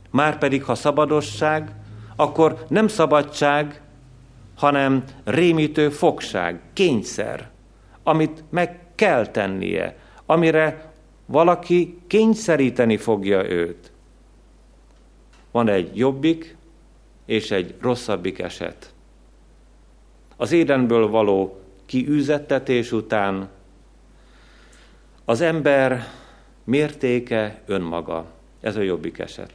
Márpedig, 0.10 0.64
ha 0.64 0.76
szabadosság, 0.76 1.72
akkor 2.16 2.66
nem 2.68 2.88
szabadság, 2.88 3.82
hanem 4.56 5.04
rémítő 5.24 5.90
fogság, 5.90 6.62
kényszer, 6.74 7.50
amit 8.04 8.44
meg 8.50 8.80
kell 8.96 9.28
tennie, 9.28 9.98
amire 10.26 10.92
valaki 11.26 12.00
kényszeríteni 12.08 12.98
fogja 12.98 13.50
őt. 13.50 13.92
Van 15.52 15.68
egy 15.68 15.98
jobbik 15.98 16.58
és 17.26 17.52
egy 17.52 17.76
rosszabbik 17.82 18.40
eset. 18.40 18.94
Az 20.38 20.52
édenből 20.52 21.08
való 21.08 21.60
kiűzettetés 21.86 22.92
után 22.92 23.50
az 25.30 25.42
ember 25.42 26.08
mértéke 26.64 27.62
önmaga. 27.66 28.26
Ez 28.62 28.76
a 28.76 28.82
jobbik 28.82 29.20
eset. 29.20 29.54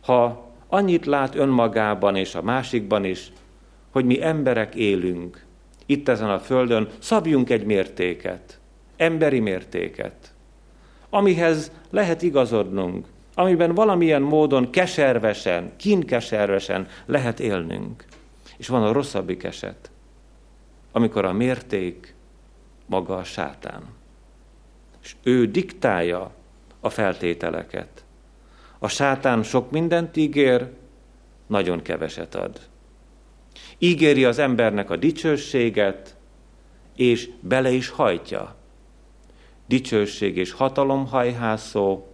Ha 0.00 0.50
annyit 0.68 1.06
lát 1.06 1.34
önmagában 1.34 2.16
és 2.16 2.34
a 2.34 2.42
másikban 2.42 3.04
is, 3.04 3.32
hogy 3.90 4.04
mi 4.04 4.22
emberek 4.22 4.74
élünk 4.74 5.44
itt 5.86 6.08
ezen 6.08 6.30
a 6.30 6.38
földön, 6.38 6.88
szabjunk 6.98 7.50
egy 7.50 7.64
mértéket, 7.64 8.58
emberi 8.96 9.40
mértéket, 9.40 10.34
amihez 11.10 11.72
lehet 11.90 12.22
igazodnunk, 12.22 13.06
amiben 13.34 13.74
valamilyen 13.74 14.22
módon 14.22 14.70
keservesen, 14.70 15.72
kínkeservesen 15.76 16.88
lehet 17.06 17.40
élnünk. 17.40 18.04
És 18.56 18.68
van 18.68 18.82
a 18.82 18.92
rosszabbik 18.92 19.42
eset, 19.42 19.90
amikor 20.92 21.24
a 21.24 21.32
mérték 21.32 22.14
maga 22.86 23.16
a 23.16 23.24
sátán. 23.24 23.82
És 25.06 25.16
ő 25.22 25.46
diktálja 25.46 26.34
a 26.80 26.90
feltételeket. 26.90 28.04
A 28.78 28.88
sátán 28.88 29.42
sok 29.42 29.70
mindent 29.70 30.16
ígér, 30.16 30.70
nagyon 31.46 31.82
keveset 31.82 32.34
ad. 32.34 32.60
Ígéri 33.78 34.24
az 34.24 34.38
embernek 34.38 34.90
a 34.90 34.96
dicsőséget, 34.96 36.16
és 36.96 37.30
bele 37.40 37.70
is 37.70 37.88
hajtja. 37.88 38.54
Dicsőség 39.66 40.36
és 40.36 40.52
hatalomhajhászó, 40.52 42.06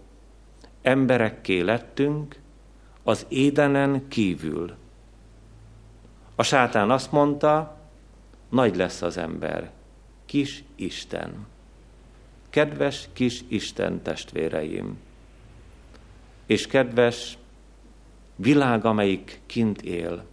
emberekké 0.83 1.61
lettünk 1.61 2.41
az 3.03 3.27
édenen 3.29 4.09
kívül. 4.09 4.75
A 6.35 6.43
sátán 6.43 6.91
azt 6.91 7.13
mondta, 7.13 7.81
nagy 8.49 8.77
lesz 8.77 9.03
az 9.03 9.17
ember, 9.17 9.71
kis 10.27 10.65
Isten. 10.75 11.51
Kedves 12.53 13.09
kis 13.13 13.45
Isten 13.49 14.03
testvéreim, 14.03 14.99
és 16.47 16.67
kedves 16.67 17.39
világ, 18.37 18.85
amelyik 18.85 19.41
kint 19.47 19.83
él, 19.83 20.25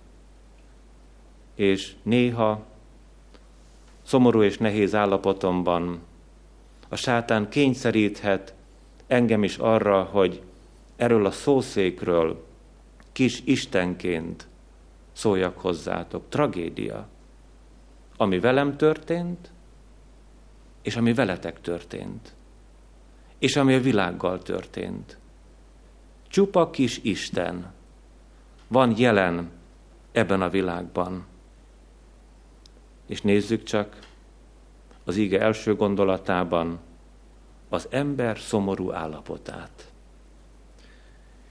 és 1.55 1.95
néha 2.03 2.65
szomorú 4.01 4.41
és 4.41 4.57
nehéz 4.57 4.95
állapotomban 4.95 6.01
a 6.89 6.95
sátán 6.95 7.49
kényszeríthet 7.49 8.53
engem 9.07 9.43
is 9.43 9.57
arra, 9.57 10.03
hogy 10.03 10.41
erről 10.95 11.25
a 11.25 11.31
szószékről 11.31 12.45
kis 13.11 13.41
Istenként 13.45 14.47
szóljak 15.11 15.59
hozzátok. 15.59 16.23
Tragédia. 16.29 17.07
Ami 18.17 18.39
velem 18.39 18.77
történt, 18.77 19.51
és 20.81 20.95
ami 20.95 21.13
veletek 21.13 21.61
történt, 21.61 22.33
és 23.39 23.55
ami 23.55 23.73
a 23.73 23.81
világgal 23.81 24.41
történt. 24.41 25.17
Csupa 26.27 26.69
kis 26.69 26.99
Isten 27.03 27.73
van 28.67 28.93
jelen 28.97 29.49
ebben 30.11 30.41
a 30.41 30.49
világban. 30.49 31.25
És 33.05 33.21
nézzük 33.21 33.63
csak 33.63 33.99
az 35.03 35.17
íge 35.17 35.41
első 35.41 35.75
gondolatában, 35.75 36.79
az 37.69 37.87
ember 37.91 38.39
szomorú 38.39 38.91
állapotát. 38.91 39.91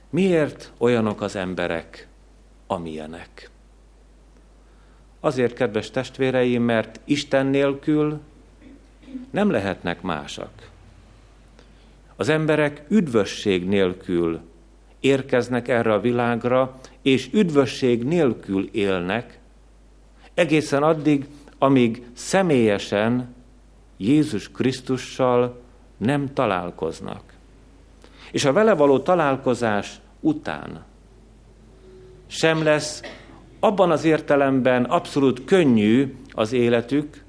Miért 0.09 0.71
olyanok 0.77 1.21
az 1.21 1.35
emberek, 1.35 2.07
amilyenek? 2.67 3.49
Azért, 5.19 5.53
kedves 5.53 5.91
testvéreim, 5.91 6.63
mert 6.63 6.99
Isten 7.05 7.45
nélkül 7.45 8.19
nem 9.29 9.49
lehetnek 9.49 10.01
másak. 10.01 10.69
Az 12.15 12.29
emberek 12.29 12.83
üdvösség 12.87 13.67
nélkül 13.67 14.39
érkeznek 14.99 15.67
erre 15.67 15.93
a 15.93 15.99
világra, 15.99 16.79
és 17.01 17.29
üdvösség 17.33 18.03
nélkül 18.03 18.69
élnek, 18.71 19.39
egészen 20.33 20.83
addig, 20.83 21.25
amíg 21.57 22.05
személyesen 22.13 23.35
Jézus 23.97 24.51
Krisztussal 24.51 25.61
nem 25.97 26.33
találkoznak. 26.33 27.21
És 28.31 28.45
a 28.45 28.53
vele 28.53 28.73
való 28.73 28.99
találkozás 28.99 29.99
után 30.19 30.83
sem 32.27 32.63
lesz 32.63 33.01
abban 33.59 33.91
az 33.91 34.03
értelemben 34.03 34.83
abszolút 34.83 35.45
könnyű 35.45 36.15
az 36.31 36.51
életük, 36.51 37.23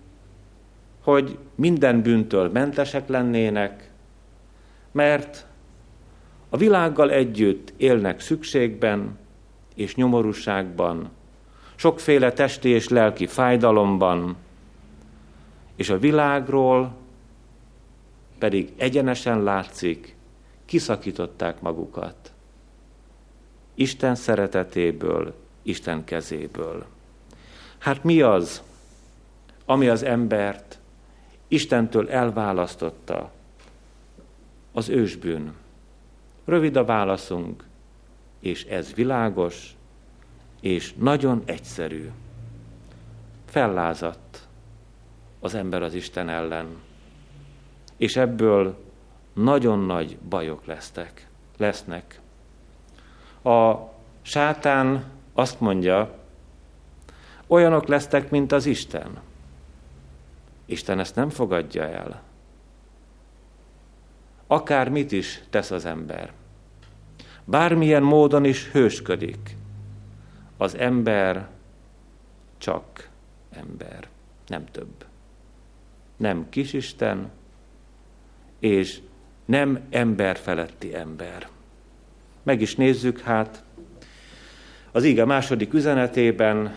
hogy 1.02 1.38
minden 1.54 2.02
bűntől 2.02 2.50
mentesek 2.50 3.08
lennének, 3.08 3.90
mert 4.92 5.46
a 6.48 6.56
világgal 6.56 7.10
együtt 7.10 7.72
élnek 7.76 8.20
szükségben 8.20 9.18
és 9.74 9.94
nyomorúságban, 9.94 11.10
sokféle 11.74 12.32
testi 12.32 12.68
és 12.68 12.88
lelki 12.88 13.26
fájdalomban, 13.26 14.36
és 15.76 15.90
a 15.90 15.98
világról 15.98 16.96
pedig 18.38 18.72
egyenesen 18.76 19.42
látszik, 19.42 20.16
kiszakították 20.64 21.60
magukat. 21.60 22.32
Isten 23.74 24.14
szeretetéből, 24.14 25.34
Isten 25.62 26.04
kezéből. 26.04 26.86
Hát 27.78 28.04
mi 28.04 28.20
az, 28.20 28.62
ami 29.64 29.88
az 29.88 30.02
embert 30.02 30.79
Istentől 31.52 32.10
elválasztotta? 32.10 33.30
Az 34.72 34.88
ősbűn. 34.88 35.52
Rövid 36.44 36.76
a 36.76 36.84
válaszunk, 36.84 37.64
és 38.40 38.64
ez 38.64 38.94
világos, 38.94 39.74
és 40.60 40.94
nagyon 40.94 41.42
egyszerű. 41.44 42.10
Fellázadt 43.44 44.48
az 45.40 45.54
ember 45.54 45.82
az 45.82 45.94
Isten 45.94 46.28
ellen, 46.28 46.66
és 47.96 48.16
ebből 48.16 48.84
nagyon 49.32 49.78
nagy 49.78 50.18
bajok 50.28 50.64
lesznek. 50.64 51.28
lesznek. 51.56 52.20
A 53.42 53.74
sátán 54.22 55.04
azt 55.32 55.60
mondja, 55.60 56.18
olyanok 57.46 57.86
lesztek, 57.86 58.30
mint 58.30 58.52
az 58.52 58.66
Isten. 58.66 59.28
Isten 60.70 60.98
ezt 60.98 61.14
nem 61.14 61.28
fogadja 61.28 61.88
el. 61.88 62.22
Akár 64.46 64.88
mit 64.88 65.12
is 65.12 65.42
tesz 65.50 65.70
az 65.70 65.84
ember. 65.84 66.32
Bármilyen 67.44 68.02
módon 68.02 68.44
is 68.44 68.70
hősködik. 68.70 69.56
Az 70.56 70.76
ember 70.76 71.48
csak 72.58 73.08
ember, 73.50 74.08
nem 74.46 74.64
több. 74.66 75.04
Nem 76.16 76.48
kisisten, 76.48 77.30
és 78.58 79.00
nem 79.44 79.80
ember 79.90 80.36
feletti 80.36 80.94
ember. 80.94 81.48
Meg 82.42 82.60
is 82.60 82.76
nézzük 82.76 83.20
hát 83.20 83.62
az 84.92 85.04
ige 85.04 85.24
második 85.24 85.74
üzenetében, 85.74 86.74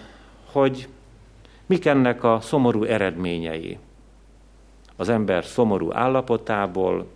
hogy 0.51 0.87
mik 1.73 1.85
ennek 1.85 2.23
a 2.23 2.39
szomorú 2.41 2.83
eredményei. 2.83 3.77
Az 4.95 5.09
ember 5.09 5.45
szomorú 5.45 5.93
állapotából 5.93 7.07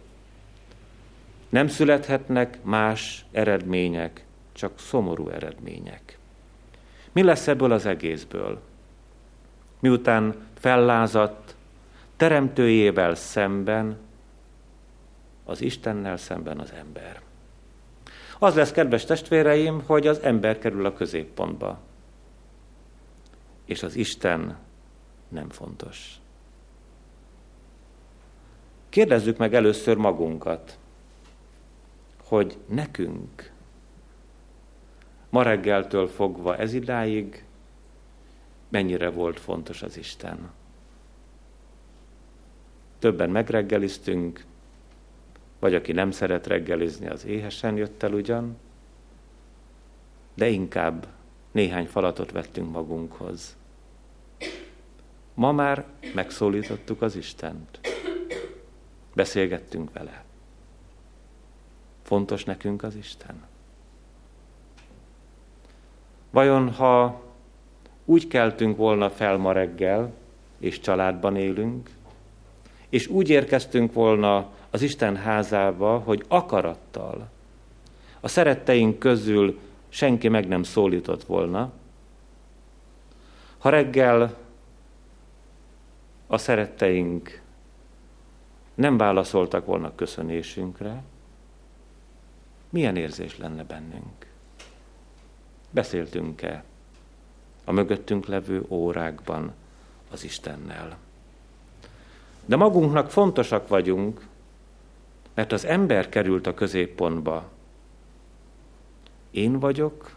nem 1.50 1.67
születhetnek 1.67 2.58
más 2.63 3.26
eredmények, 3.32 4.26
csak 4.54 4.80
szomorú 4.80 5.30
eredmények. 5.30 6.17
Mi 7.12 7.24
lesz 7.24 7.48
ebből 7.48 7.72
az 7.72 7.86
egészből? 7.86 8.62
Miután 9.80 10.36
fellázadt, 10.60 11.56
teremtőjével 12.15 13.15
szemben, 13.15 13.98
az 15.46 15.62
Istennel 15.62 16.17
szemben 16.17 16.60
az 16.60 16.74
ember. 16.80 17.22
Az 18.39 18.56
lesz, 18.56 18.72
kedves 18.72 19.06
testvéreim, 19.06 19.84
hogy 19.86 20.08
az 20.08 20.20
ember 20.20 20.60
kerül 20.60 20.86
a 20.86 20.93
középpontba. 20.93 21.80
És 23.67 23.84
az 23.84 23.95
Isten 23.95 24.58
nem 25.27 25.49
fontos. 25.49 26.19
Kérdezzük 28.89 29.38
meg 29.38 29.53
először 29.53 29.97
magunkat, 29.97 30.77
hogy 32.23 32.58
nekünk 32.67 33.51
ma 35.30 35.41
reggeltől 35.41 36.08
fogva 36.08 36.58
ez 36.58 36.73
idáig 36.73 37.45
mennyire 38.69 39.10
volt 39.10 39.39
fontos 39.39 39.82
az 39.82 39.97
Isten. 39.97 40.51
Többen 42.99 43.30
megreggeliztünk, 43.30 44.45
vagy 45.60 45.75
aki 45.75 45.91
nem 45.91 46.12
szeret 46.12 46.47
reggelizni, 46.47 47.08
az 47.08 47.25
éhesen 47.25 47.77
jött 47.77 48.03
el 48.03 48.13
ugyan, 48.13 48.58
de 50.34 50.47
inkább 50.47 51.08
néhány 51.58 51.86
falatot 51.86 52.32
vettünk 52.32 52.72
magunkhoz. 52.72 53.56
Ma 55.34 55.52
már 55.52 55.86
megszólítottuk 56.13 57.02
az 57.02 57.15
Istent. 57.15 57.80
Beszélgettünk 59.13 59.93
vele. 59.93 60.24
Fontos 62.04 62.43
nekünk 62.43 62.84
az 62.84 62.96
Isten. 62.96 63.43
Vajon, 66.30 66.72
ha 66.72 67.22
úgy 68.06 68.28
keltünk 68.28 68.78
volna 68.78 69.10
fel 69.10 69.38
ma 69.38 69.52
reggel, 69.52 70.13
és 70.60 70.80
családban 70.80 71.36
élünk, 71.36 71.89
és 72.89 73.08
úgy 73.08 73.30
érkeztünk 73.30 73.93
volna 73.93 74.50
az 74.70 74.82
Isten 74.82 75.15
házába, 75.15 75.98
hogy 75.98 76.24
akarattal 76.28 77.30
a 78.20 78.28
szeretteink 78.28 79.00
közül 79.00 79.60
senki 79.89 80.28
meg 80.28 80.47
nem 80.47 80.63
szólított 80.63 81.23
volna, 81.23 81.71
ha 83.58 83.69
reggel 83.69 84.38
a 86.28 86.38
szeretteink 86.38 87.41
nem 88.73 88.97
válaszoltak 88.97 89.65
volna 89.65 89.95
köszönésünkre, 89.95 91.04
milyen 92.69 92.95
érzés 92.95 93.38
lenne 93.38 93.63
bennünk? 93.63 94.28
Beszéltünk-e 95.69 96.63
a 97.65 97.71
mögöttünk 97.71 98.26
levő 98.26 98.65
órákban 98.67 99.54
az 100.12 100.23
Istennel? 100.23 100.97
De 102.45 102.56
magunknak 102.56 103.12
fontosak 103.12 103.67
vagyunk, 103.67 104.28
mert 105.34 105.52
az 105.52 105.65
ember 105.65 106.10
került 106.10 106.47
a 106.47 106.54
középpontba. 106.54 107.50
Én 109.32 109.60
vagyok 109.60 110.16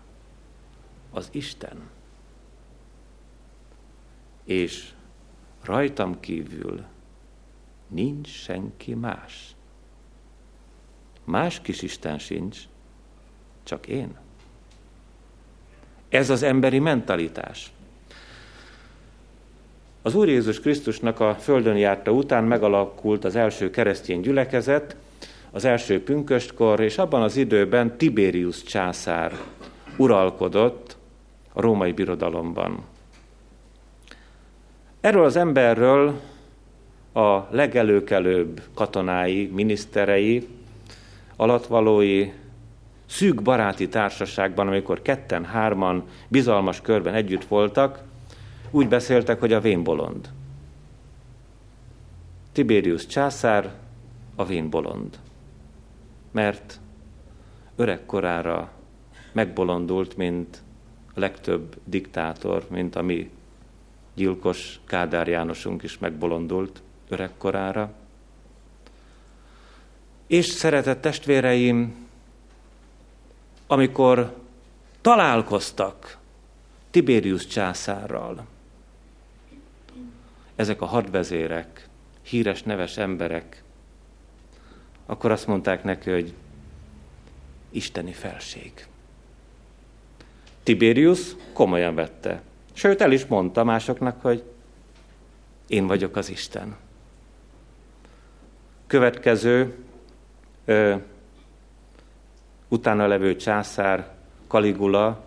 az 1.11 1.29
Isten. 1.31 1.89
És 4.45 4.93
rajtam 5.63 6.21
kívül 6.21 6.85
nincs 7.89 8.29
senki 8.29 8.95
más. 8.95 9.55
Más 11.25 11.61
kis 11.61 11.83
Isten 11.83 12.19
sincs, 12.19 12.59
csak 13.63 13.87
én. 13.87 14.17
Ez 16.09 16.31
az 16.31 16.43
emberi 16.43 16.79
mentalitás. 16.79 17.73
Az 20.03 20.15
Úr 20.15 20.29
Jézus 20.29 20.61
Krisztusnak 20.61 21.21
a 21.21 21.35
földön 21.35 21.77
járta 21.77 22.11
után 22.11 22.45
megalakult 22.45 23.25
az 23.25 23.37
első 23.37 23.71
keresztény 23.71 24.21
gyülekezet, 24.21 24.97
az 25.51 25.65
első 25.65 26.03
pünköstkor, 26.03 26.81
és 26.81 26.99
abban 26.99 27.23
az 27.23 27.37
időben 27.37 27.97
Tiberius 27.97 28.63
császár 28.63 29.33
uralkodott 29.97 30.97
a 31.53 31.61
római 31.61 31.93
birodalomban. 31.93 32.85
Erről 35.01 35.25
az 35.25 35.37
emberről 35.37 36.21
a 37.13 37.39
legelőkelőbb 37.51 38.63
katonái, 38.75 39.51
miniszterei, 39.55 40.49
alatvalói 41.37 42.33
szűk 43.07 43.43
baráti 43.43 43.89
társaságban, 43.89 44.67
amikor 44.67 45.03
ketten, 45.03 45.45
hárman 45.45 46.05
bizalmas 46.29 46.81
körben 46.81 47.15
együtt 47.15 47.45
voltak, 47.45 48.03
úgy 48.71 48.89
beszéltek, 48.89 49.41
hogy 49.41 49.53
a 49.53 49.61
vénbolond. 49.61 50.29
Tiberius 52.53 53.07
császár 53.07 53.73
a 54.37 54.45
vénbolond 54.45 55.19
mert 56.31 56.81
öregkorára 57.77 58.73
megbolondult, 59.33 60.17
mint 60.17 60.63
a 61.15 61.21
legtöbb 61.21 61.77
diktátor, 61.85 62.67
mint 62.69 62.97
a 62.97 63.03
mi 63.03 63.31
gyilkos 64.15 64.81
Kádár 64.87 65.29
Jánosunk 65.29 65.83
is 65.83 65.99
megbolondult 65.99 66.83
öregkorára. 67.09 67.93
És 70.27 70.47
szeretett 70.47 71.01
testvéreim, 71.01 72.09
amikor 73.67 74.37
találkoztak 75.01 76.19
Tiberius 76.91 77.47
császárral, 77.47 78.47
ezek 80.57 80.81
a 80.81 80.87
hadvezérek, 80.87 81.89
híres 82.23 82.63
neves 82.63 82.97
emberek 82.97 83.63
akkor 85.11 85.31
azt 85.31 85.47
mondták 85.47 85.85
neki, 85.85 86.11
hogy 86.11 86.35
isteni 87.71 88.13
felség. 88.13 88.87
Tiberius 90.63 91.21
komolyan 91.53 91.95
vette. 91.95 92.43
Sőt, 92.73 93.01
el 93.01 93.13
is 93.13 93.27
mondta 93.27 93.65
másoknak, 93.65 94.21
hogy 94.23 94.43
én 95.67 95.87
vagyok 95.87 96.17
az 96.17 96.31
Isten. 96.31 96.77
Következő, 98.87 99.75
ö, 100.65 100.95
utána 102.69 103.07
levő 103.07 103.37
császár, 103.37 104.15
Kaligula, 104.47 105.25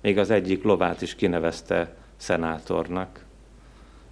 még 0.00 0.18
az 0.18 0.30
egyik 0.30 0.62
lovát 0.62 1.02
is 1.02 1.14
kinevezte 1.14 1.94
szenátornak. 2.16 3.24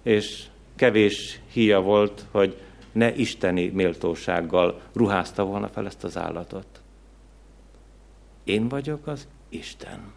És 0.03 0.43
kevés 0.75 1.39
híja 1.51 1.81
volt, 1.81 2.25
hogy 2.31 2.61
ne 2.93 3.15
isteni 3.15 3.67
méltósággal 3.67 4.81
ruházta 4.93 5.43
volna 5.43 5.67
fel 5.67 5.85
ezt 5.85 6.03
az 6.03 6.17
állatot. 6.17 6.81
Én 8.43 8.67
vagyok 8.67 9.07
az 9.07 9.27
Isten. 9.49 10.11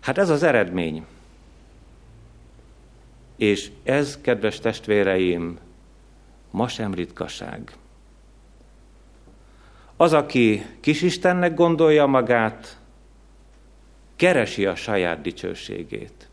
Hát 0.00 0.18
ez 0.18 0.28
az 0.28 0.42
eredmény. 0.42 1.06
És 3.36 3.70
ez, 3.82 4.20
kedves 4.20 4.58
testvéreim, 4.58 5.58
ma 6.50 6.68
sem 6.68 6.94
ritkaság. 6.94 7.72
Az, 9.96 10.12
aki 10.12 10.66
kisistennek 10.80 11.54
gondolja 11.54 12.06
magát, 12.06 12.78
keresi 14.16 14.66
a 14.66 14.74
saját 14.74 15.20
dicsőségét. 15.20 16.28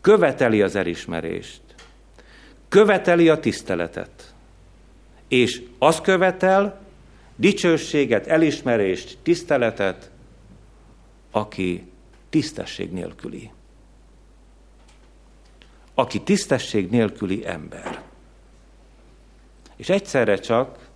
Követeli 0.00 0.62
az 0.62 0.74
elismerést. 0.74 1.67
Követeli 2.68 3.28
a 3.28 3.40
tiszteletet. 3.40 4.34
És 5.28 5.62
az 5.78 6.00
követel 6.00 6.80
dicsőséget, 7.36 8.26
elismerést, 8.26 9.18
tiszteletet, 9.22 10.10
aki 11.30 11.90
tisztesség 12.28 12.92
nélküli. 12.92 13.50
Aki 15.94 16.20
tisztesség 16.20 16.90
nélküli 16.90 17.46
ember. 17.46 18.02
És 19.76 19.88
egyszerre 19.88 20.36
csak 20.36 20.88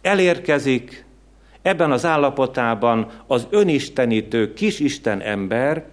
elérkezik 0.00 1.04
ebben 1.62 1.92
az 1.92 2.04
állapotában 2.04 3.10
az 3.26 3.46
önistenítő 3.50 4.52
kisisten 4.52 5.20
ember 5.20 5.86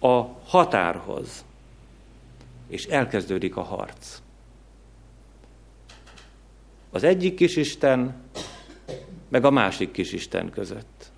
a 0.00 0.20
határhoz. 0.46 1.44
És 2.72 2.86
elkezdődik 2.86 3.56
a 3.56 3.62
harc. 3.62 4.20
Az 6.90 7.02
egyik 7.02 7.34
kisisten, 7.34 8.14
meg 9.28 9.44
a 9.44 9.50
másik 9.50 9.90
kisisten 9.90 10.50
között. 10.50 11.10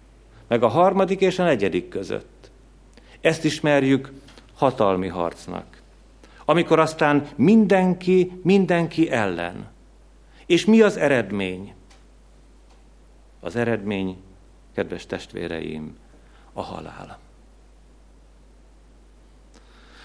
Meg 0.47 0.63
a 0.63 0.69
harmadik 0.69 1.21
és 1.21 1.39
a 1.39 1.45
negyedik 1.45 1.89
között. 1.89 2.51
Ezt 3.21 3.45
ismerjük 3.45 4.13
hatalmi 4.55 5.09
harcnak. 5.09 5.83
Amikor 6.45 6.79
aztán 6.79 7.29
mindenki, 7.37 8.33
mindenki 8.43 9.11
ellen. 9.11 9.71
És 10.47 10.65
mi 10.65 10.81
az 10.81 10.97
eredmény? 10.97 11.75
Az 13.41 13.57
eredmény, 13.57 14.17
kedves 14.73 15.07
testvéreim, 15.07 15.97
a 16.53 16.63
halál. 16.63 17.24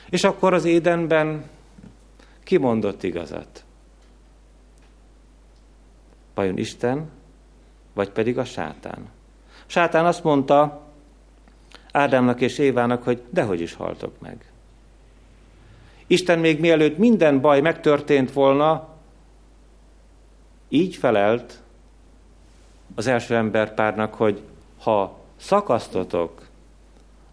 És 0.09 0.23
akkor 0.23 0.53
az 0.53 0.65
édenben 0.65 1.49
kimondott 2.43 3.03
igazat? 3.03 3.63
Vajon 6.33 6.57
Isten, 6.57 7.09
vagy 7.93 8.09
pedig 8.09 8.37
a 8.37 8.45
sátán? 8.45 9.09
Sátán 9.65 10.05
azt 10.05 10.23
mondta 10.23 10.81
Ádámnak 11.91 12.41
és 12.41 12.57
Évának, 12.57 13.03
hogy 13.03 13.21
dehogy 13.29 13.61
is 13.61 13.73
haltok 13.73 14.19
meg. 14.19 14.51
Isten 16.07 16.39
még 16.39 16.59
mielőtt 16.59 16.97
minden 16.97 17.41
baj 17.41 17.61
megtörtént 17.61 18.33
volna, 18.33 18.87
így 20.69 20.95
felelt 20.95 21.61
az 22.95 23.07
első 23.07 23.35
emberpárnak, 23.35 24.13
hogy 24.13 24.41
ha 24.79 25.19
szakasztotok 25.35 26.47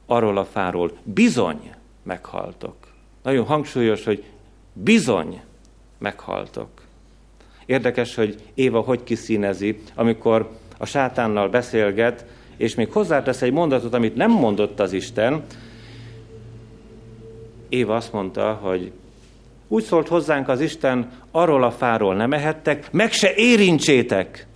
arról 0.07 0.39
a 0.39 0.45
fáról, 0.45 0.93
bizony 1.03 1.76
meghaltok. 2.07 2.75
Nagyon 3.23 3.45
hangsúlyos, 3.45 4.05
hogy 4.05 4.25
bizony 4.73 5.41
meghaltok. 5.99 6.69
Érdekes, 7.67 8.15
hogy 8.15 8.43
Éva 8.55 8.81
hogy 8.81 9.05
kiszínezi, 9.05 9.81
amikor 9.95 10.51
a 10.79 10.87
sátánnal 10.87 11.49
beszélget, 11.49 12.27
és 12.57 12.75
még 12.75 12.93
hozzátesz 12.93 13.43
egy 13.43 13.53
mondatot, 13.53 13.95
amit 13.95 14.17
nem 14.17 14.31
mondott 14.31 14.81
az 14.81 14.93
Isten. 14.93 15.45
Éva 17.69 17.97
azt 17.97 18.13
mondta, 18.13 18.53
hogy 18.53 18.93
úgy 19.69 19.83
szólt 19.83 20.09
hozzánk 20.09 20.49
az 20.49 20.61
Isten, 20.61 21.11
arról 21.31 21.65
a 21.65 21.71
fáról 21.71 22.15
nem 22.15 22.33
ehettek, 22.33 22.93
meg 22.93 23.13
se 23.13 23.35
érintsétek. 23.35 24.47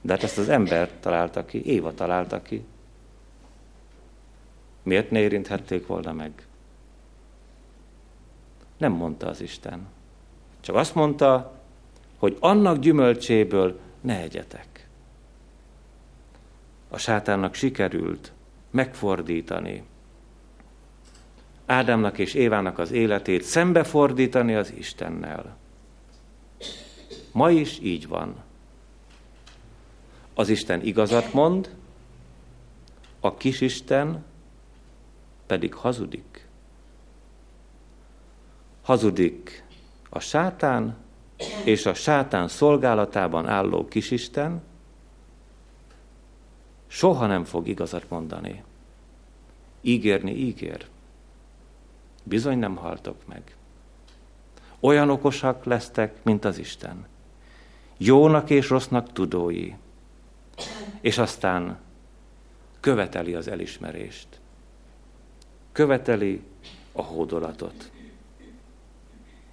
De 0.00 0.12
hát 0.12 0.22
ezt 0.22 0.38
az 0.38 0.48
ember 0.48 0.90
találta 1.00 1.44
ki, 1.44 1.62
Éva 1.64 1.94
találta 1.94 2.42
ki. 2.42 2.64
Miért 4.88 5.10
ne 5.10 5.20
érinthették 5.20 5.86
volna 5.86 6.12
meg? 6.12 6.46
Nem 8.76 8.92
mondta 8.92 9.26
az 9.26 9.40
Isten. 9.40 9.86
Csak 10.60 10.74
azt 10.76 10.94
mondta, 10.94 11.60
hogy 12.18 12.36
annak 12.40 12.78
gyümölcséből 12.78 13.80
ne 14.00 14.20
egyetek. 14.20 14.88
A 16.88 16.98
sátánnak 16.98 17.54
sikerült 17.54 18.32
megfordítani 18.70 19.84
Ádámnak 21.66 22.18
és 22.18 22.34
Évának 22.34 22.78
az 22.78 22.90
életét, 22.90 23.42
szembefordítani 23.42 24.54
az 24.54 24.72
Istennel. 24.78 25.56
Ma 27.32 27.50
is 27.50 27.78
így 27.82 28.08
van. 28.08 28.36
Az 30.34 30.48
Isten 30.48 30.82
igazat 30.82 31.32
mond, 31.32 31.74
a 33.20 33.34
kisisten 33.36 34.24
pedig 35.48 35.74
hazudik. 35.74 36.48
Hazudik 38.82 39.64
a 40.10 40.18
sátán 40.18 40.96
és 41.64 41.86
a 41.86 41.94
sátán 41.94 42.48
szolgálatában 42.48 43.46
álló 43.46 43.88
kisisten, 43.88 44.62
soha 46.86 47.26
nem 47.26 47.44
fog 47.44 47.68
igazat 47.68 48.08
mondani. 48.08 48.62
Ígérni 49.80 50.34
ígér. 50.34 50.86
Bizony 52.22 52.58
nem 52.58 52.76
haltok 52.76 53.26
meg. 53.26 53.56
Olyan 54.80 55.10
okosak 55.10 55.64
lesztek, 55.64 56.24
mint 56.24 56.44
az 56.44 56.58
Isten. 56.58 57.06
Jónak 57.96 58.50
és 58.50 58.68
rossznak 58.68 59.12
tudói. 59.12 59.72
És 61.00 61.18
aztán 61.18 61.78
követeli 62.80 63.34
az 63.34 63.48
elismerést. 63.48 64.40
Követeli 65.78 66.42
a 66.92 67.02
hódolatot. 67.02 67.90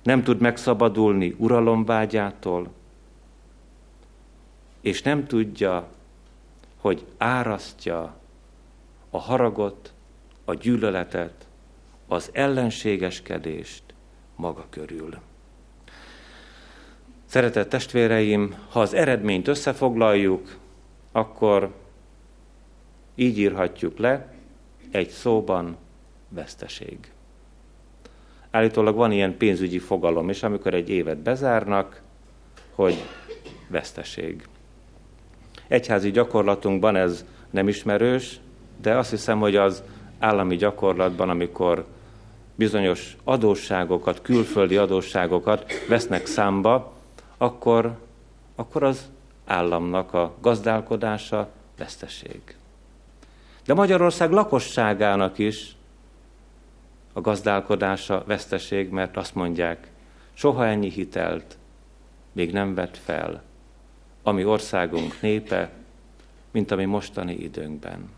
Nem 0.04 0.24
tud 0.24 0.40
megszabadulni 0.40 1.36
uralomvágyától, 1.38 2.72
és 4.82 5.02
nem 5.02 5.26
tudja, 5.26 5.88
hogy 6.78 7.06
árasztja 7.18 8.16
a 9.10 9.18
haragot, 9.18 9.94
a 10.46 10.54
gyűlöletet, 10.54 11.48
az 12.08 12.30
ellenségeskedést 12.34 13.84
maga 14.36 14.66
körül. 14.70 15.20
Szeretett 17.26 17.70
testvéreim, 17.70 18.56
ha 18.70 18.80
az 18.80 18.94
eredményt 18.94 19.48
összefoglaljuk, 19.48 20.58
akkor 21.12 21.74
így 23.16 23.38
írhatjuk 23.38 23.98
le 23.98 24.34
egy 24.92 25.10
szóban 25.10 25.84
veszteség. 26.30 26.98
Állítólag 28.52 28.96
van 28.96 29.12
ilyen 29.12 29.38
pénzügyi 29.38 29.80
fogalom 29.80 30.30
is, 30.30 30.44
amikor 30.44 30.74
egy 30.74 30.90
évet 30.90 31.18
bezárnak, 31.18 32.02
hogy 32.76 32.96
veszteség. 33.68 34.48
Egyházi 35.68 36.12
gyakorlatunkban 36.12 36.96
ez 36.96 37.26
nem 37.50 37.68
ismerős, 37.68 38.40
de 38.82 38.98
azt 38.98 39.10
hiszem, 39.10 39.40
hogy 39.40 39.56
az 39.56 39.84
állami 40.20 40.56
gyakorlatban, 40.56 41.30
amikor 41.30 41.86
bizonyos 42.56 43.18
adósságokat, 43.24 44.22
külföldi 44.22 44.78
adósságokat 44.78 45.72
vesznek 45.88 46.26
számba, 46.26 46.93
akkor, 47.38 47.97
akkor 48.56 48.84
az 48.84 49.10
államnak 49.45 50.14
a 50.14 50.34
gazdálkodása 50.41 51.49
veszteség. 51.78 52.41
De 53.66 53.74
Magyarország 53.74 54.32
lakosságának 54.32 55.38
is 55.38 55.76
a 57.18 57.22
gazdálkodása 57.22 58.24
veszteség, 58.26 58.89
mert 58.89 59.18
azt 59.18 59.36
mondják, 59.36 59.88
soha 60.34 60.66
ennyi 60.66 60.89
hitelt 60.89 61.57
még 62.32 62.51
nem 62.51 62.74
vett 62.74 62.97
fel 62.97 63.43
a 64.24 64.32
mi 64.32 64.45
országunk 64.45 65.22
népe, 65.22 65.72
mint 66.51 66.72
a 66.72 66.76
mi 66.76 66.86
mostani 66.86 67.34
időnkben. 67.34 68.09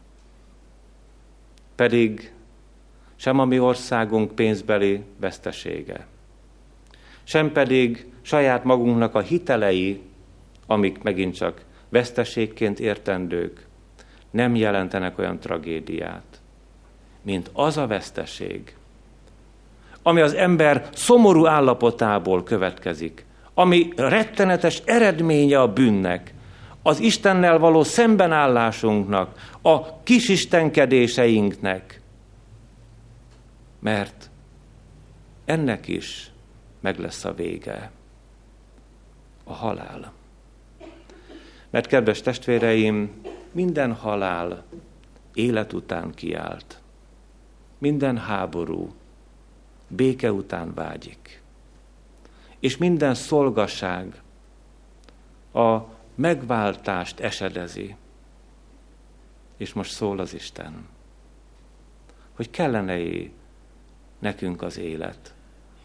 Pedig 1.75 2.31
sem 3.15 3.39
a 3.39 3.45
mi 3.45 3.59
országunk 3.59 4.35
pénzbeli 4.35 5.03
vesztesége, 5.19 6.07
sem 7.23 7.51
pedig 7.51 8.11
saját 8.21 8.63
magunknak 8.63 9.15
a 9.15 9.19
hitelei, 9.19 10.01
amik 10.65 11.01
megint 11.01 11.35
csak 11.35 11.65
veszteségként 11.89 12.79
értendők, 12.79 13.67
nem 14.31 14.55
jelentenek 14.55 15.17
olyan 15.17 15.39
tragédiát, 15.39 16.41
mint 17.21 17.49
az 17.53 17.77
a 17.77 17.87
veszteség, 17.87 18.76
ami 20.07 20.21
az 20.21 20.33
ember 20.33 20.89
szomorú 20.93 21.45
állapotából 21.45 22.43
következik, 22.43 23.25
ami 23.53 23.93
rettenetes 23.95 24.81
eredménye 24.85 25.61
a 25.61 25.73
bűnnek, 25.73 26.33
az 26.81 26.99
Istennel 26.99 27.57
való 27.57 27.83
szembenállásunknak, 27.83 29.49
a 29.61 30.03
kisistenkedéseinknek. 30.03 32.01
Mert 33.79 34.29
ennek 35.45 35.87
is 35.87 36.31
meg 36.79 36.99
lesz 36.99 37.25
a 37.25 37.33
vége. 37.33 37.91
A 39.43 39.53
halál. 39.53 40.11
Mert 41.69 41.87
kedves 41.87 42.21
testvéreim, 42.21 43.21
minden 43.51 43.93
halál 43.93 44.63
élet 45.33 45.73
után 45.73 46.11
kiált. 46.11 46.81
Minden 47.77 48.17
háború 48.17 48.93
béke 49.87 50.31
után 50.31 50.73
vágyik. 50.73 51.41
És 52.59 52.77
minden 52.77 53.13
szolgaság 53.13 54.21
a 55.53 55.77
megváltást 56.15 57.19
esedezi. 57.19 57.95
És 59.57 59.73
most 59.73 59.91
szól 59.91 60.19
az 60.19 60.33
Isten, 60.33 60.87
hogy 62.35 62.49
kellene 62.49 62.93
-e 62.93 63.29
nekünk 64.19 64.61
az 64.61 64.77
élet. 64.77 65.33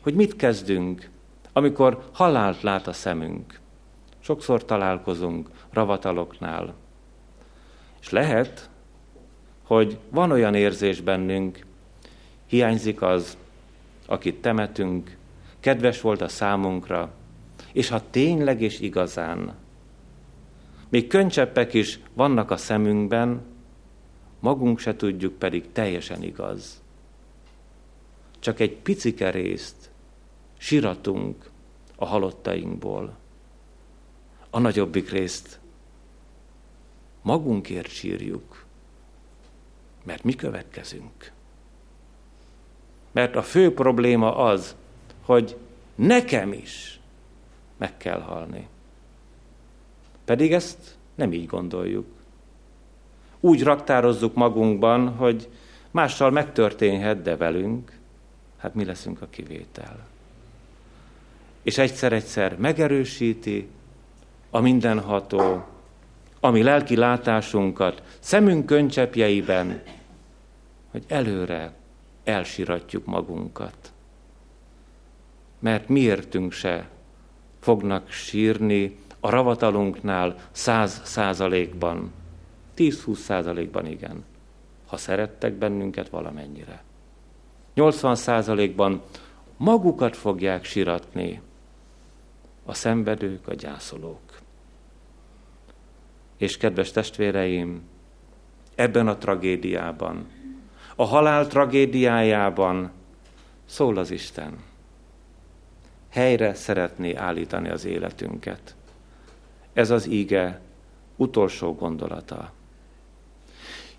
Hogy 0.01 0.15
mit 0.15 0.37
kezdünk, 0.37 1.11
amikor 1.53 2.09
halált 2.13 2.63
lát 2.63 2.87
a 2.87 2.93
szemünk. 2.93 3.61
Sokszor 4.19 4.65
találkozunk 4.65 5.51
ravataloknál. 5.71 6.75
És 8.01 8.11
lehet, 8.11 8.71
hogy 9.63 9.99
van 10.09 10.31
olyan 10.31 10.55
érzés 10.55 11.01
bennünk, 11.01 11.67
hiányzik 12.47 13.03
az, 13.03 13.37
akit 14.07 14.41
temetünk, 14.41 15.17
kedves 15.61 16.01
volt 16.01 16.21
a 16.21 16.29
számunkra, 16.29 17.13
és 17.73 17.89
ha 17.89 18.11
tényleg 18.11 18.63
és 18.63 18.81
igazán, 18.81 19.55
még 20.89 21.07
könycseppek 21.07 21.75
is 21.75 22.01
vannak 22.15 22.51
a 22.51 22.57
szemünkben, 22.57 23.43
magunk 24.41 24.79
se 24.79 24.97
tudjuk 24.97 25.39
pedig 25.39 25.73
teljesen 25.73 26.23
igaz. 26.23 26.83
Csak 28.39 28.61
egy 28.61 28.77
picike 28.77 29.31
részt 29.31 29.91
siratunk 30.59 31.51
a 31.97 32.07
halottainkból. 32.07 33.17
A 34.51 34.59
nagyobbik 34.59 35.11
részt 35.11 35.61
magunkért 37.23 37.89
sírjuk, 37.89 38.65
mert 40.05 40.25
mi 40.25 40.35
következünk. 40.35 41.33
Mert 43.13 43.37
a 43.37 43.43
fő 43.43 43.75
probléma 43.75 44.37
az, 44.37 44.77
hogy 45.25 45.57
nekem 45.95 46.53
is 46.53 47.01
meg 47.77 47.97
kell 47.97 48.21
halni. 48.21 48.69
Pedig 50.25 50.53
ezt 50.53 50.97
nem 51.15 51.33
így 51.33 51.47
gondoljuk. 51.47 52.07
Úgy 53.41 53.63
raktározzuk 53.63 54.35
magunkban, 54.35 55.09
hogy 55.09 55.49
mással 55.91 56.31
megtörténhet, 56.31 57.23
de 57.23 57.37
velünk, 57.37 57.99
hát 58.57 58.75
mi 58.75 58.85
leszünk 58.85 59.23
a 59.23 59.27
kivétel. 59.31 60.07
És 61.63 61.79
egyszer-egyszer 61.79 62.57
megerősíti 62.59 63.69
a 64.51 64.61
mindenható, 64.61 65.65
ami 66.41 66.63
lelki 66.63 66.97
látásunkat 66.97 68.03
szemünk 68.19 68.67
könycsepjeiben, 68.67 69.83
hogy 70.91 71.05
előre 71.09 71.73
elsiratjuk 72.25 73.05
magunkat. 73.05 73.93
Mert 75.59 75.89
miértünk 75.89 76.53
se 76.53 76.89
fognak 77.61 78.11
sírni 78.11 78.97
a 79.21 79.31
ravatalunknál 79.31 80.37
száz 80.51 81.01
százalékban, 81.05 82.13
10-20 82.77 83.15
százalékban 83.15 83.87
igen, 83.87 84.25
ha 84.87 84.97
szerettek 84.97 85.53
bennünket 85.53 86.09
valamennyire. 86.09 86.83
80 87.75 88.15
százalékban 88.15 89.03
magukat 89.57 90.17
fogják 90.17 90.65
siratni 90.65 91.41
a 92.65 92.75
szenvedők, 92.75 93.49
a 93.49 93.55
gyászolók. 93.55 94.41
És 96.37 96.57
kedves 96.57 96.91
testvéreim, 96.91 97.83
ebben 98.75 99.09
a 99.09 99.17
tragédiában, 99.17 100.27
a 101.03 101.05
halál 101.05 101.47
tragédiájában 101.47 102.91
szól 103.67 103.97
az 103.97 104.11
Isten. 104.11 104.59
Helyre 106.09 106.55
szeretné 106.55 107.15
állítani 107.15 107.69
az 107.69 107.85
életünket. 107.85 108.75
Ez 109.73 109.91
az 109.91 110.07
íge 110.07 110.61
utolsó 111.17 111.75
gondolata. 111.75 112.53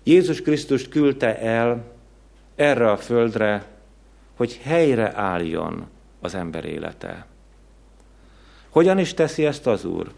Jézus 0.02 0.42
Krisztus 0.42 0.88
küldte 0.88 1.38
el 1.38 1.84
erre 2.54 2.90
a 2.90 2.96
földre, 2.96 3.64
hogy 4.36 4.60
helyre 4.62 5.16
álljon 5.16 5.86
az 6.20 6.34
ember 6.34 6.64
élete. 6.64 7.26
Hogyan 8.68 8.98
is 8.98 9.14
teszi 9.14 9.46
ezt 9.46 9.66
az 9.66 9.84
Úr? 9.84 10.12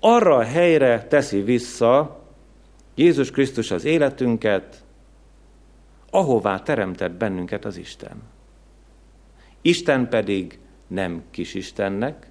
Arra 0.00 0.36
a 0.36 0.44
helyre 0.44 1.06
teszi 1.06 1.42
vissza 1.42 2.22
Jézus 2.94 3.30
Krisztus 3.30 3.70
az 3.70 3.84
életünket, 3.84 4.83
ahová 6.14 6.62
teremtett 6.62 7.12
bennünket 7.12 7.64
az 7.64 7.76
Isten. 7.76 8.22
Isten 9.62 10.08
pedig 10.08 10.58
nem 10.86 11.22
kisistennek, 11.30 12.30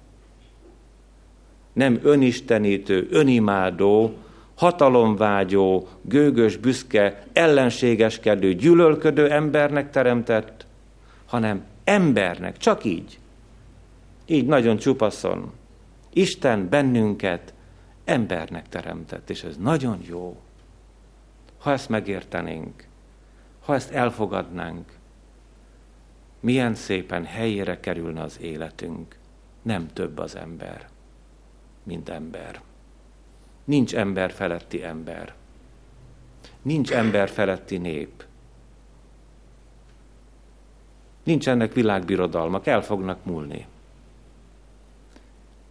nem 1.72 2.00
önistenítő, 2.02 3.08
önimádó, 3.10 4.14
hatalomvágyó, 4.54 5.88
gőgös, 6.02 6.56
büszke, 6.56 7.26
ellenségeskedő, 7.32 8.54
gyűlölködő 8.54 9.30
embernek 9.30 9.90
teremtett, 9.90 10.66
hanem 11.26 11.64
embernek, 11.84 12.56
csak 12.56 12.84
így. 12.84 13.18
Így 14.26 14.46
nagyon 14.46 14.76
csupaszon. 14.76 15.52
Isten 16.12 16.68
bennünket 16.68 17.54
embernek 18.04 18.68
teremtett, 18.68 19.30
és 19.30 19.42
ez 19.42 19.56
nagyon 19.56 19.98
jó. 20.08 20.36
Ha 21.58 21.72
ezt 21.72 21.88
megértenénk, 21.88 22.86
ha 23.64 23.74
ezt 23.74 23.90
elfogadnánk, 23.90 24.92
milyen 26.40 26.74
szépen 26.74 27.24
helyére 27.24 27.80
kerülne 27.80 28.22
az 28.22 28.40
életünk. 28.40 29.16
Nem 29.62 29.88
több 29.88 30.18
az 30.18 30.36
ember, 30.36 30.88
mint 31.82 32.08
ember. 32.08 32.60
Nincs 33.64 33.94
ember 33.94 34.32
feletti 34.32 34.82
ember. 34.82 35.34
Nincs 36.62 36.92
ember 36.92 37.28
feletti 37.28 37.76
nép. 37.76 38.24
Nincsenek 41.22 41.72
világbirodalmak, 41.72 42.66
el 42.66 42.82
fognak 42.82 43.24
múlni. 43.24 43.66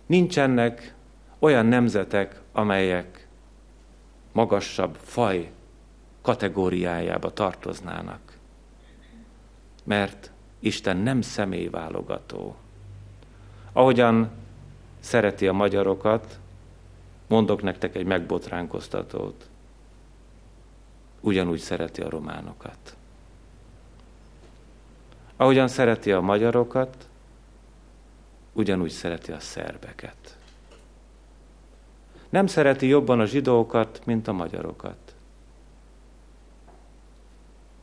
Nincsenek 0.06 0.94
olyan 1.40 1.66
nemzetek, 1.66 2.42
amelyek 2.52 3.28
magasabb 4.32 4.96
faj 4.96 5.52
kategóriájába 6.24 7.34
tartoznának. 7.34 8.38
Mert 9.84 10.32
Isten 10.60 10.98
nem 10.98 11.22
személyválogató. 11.22 12.56
Ahogyan 13.74 14.32
szereti 15.00 15.48
a 15.48 15.54
magyarokat, 15.54 16.40
mondok 17.28 17.62
nektek 17.62 17.96
egy 17.96 18.06
megbotránkoztatót. 18.06 19.50
Ugyanúgy 21.20 21.60
szereti 21.60 22.02
a 22.02 22.10
románokat. 22.10 22.96
Ahogyan 25.36 25.68
szereti 25.68 26.12
a 26.12 26.22
magyarokat, 26.22 27.10
ugyanúgy 28.54 28.92
szereti 28.92 29.32
a 29.32 29.40
szerbeket. 29.40 30.38
Nem 32.30 32.48
szereti 32.48 32.88
jobban 32.88 33.20
a 33.20 33.26
zsidókat, 33.26 34.02
mint 34.06 34.28
a 34.28 34.34
magyarokat 34.34 35.03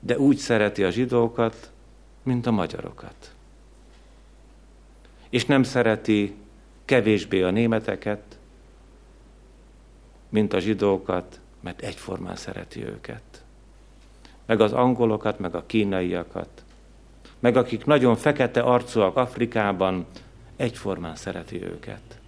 de 0.01 0.19
úgy 0.19 0.37
szereti 0.37 0.85
a 0.85 0.91
zsidókat, 0.91 1.71
mint 2.23 2.47
a 2.47 2.51
magyarokat. 2.51 3.35
És 5.29 5.47
nem 5.47 5.63
szereti 5.63 6.35
kevésbé 6.85 7.43
a 7.43 7.51
németeket, 7.51 8.39
mint 10.29 10.53
a 10.53 10.59
zsidókat, 10.59 11.41
mert 11.61 11.81
egyformán 11.81 12.37
szereti 12.37 12.85
őket. 12.85 13.23
Meg 14.47 14.61
az 14.61 14.73
angolokat, 14.73 15.39
meg 15.39 15.55
a 15.55 15.67
kínaiakat, 15.67 16.65
meg 17.39 17.57
akik 17.57 17.85
nagyon 17.85 18.17
fekete 18.17 18.61
arcúak 18.61 19.17
Afrikában, 19.17 20.07
egyformán 20.57 21.17
szereti 21.17 21.63
őket, 21.63 22.19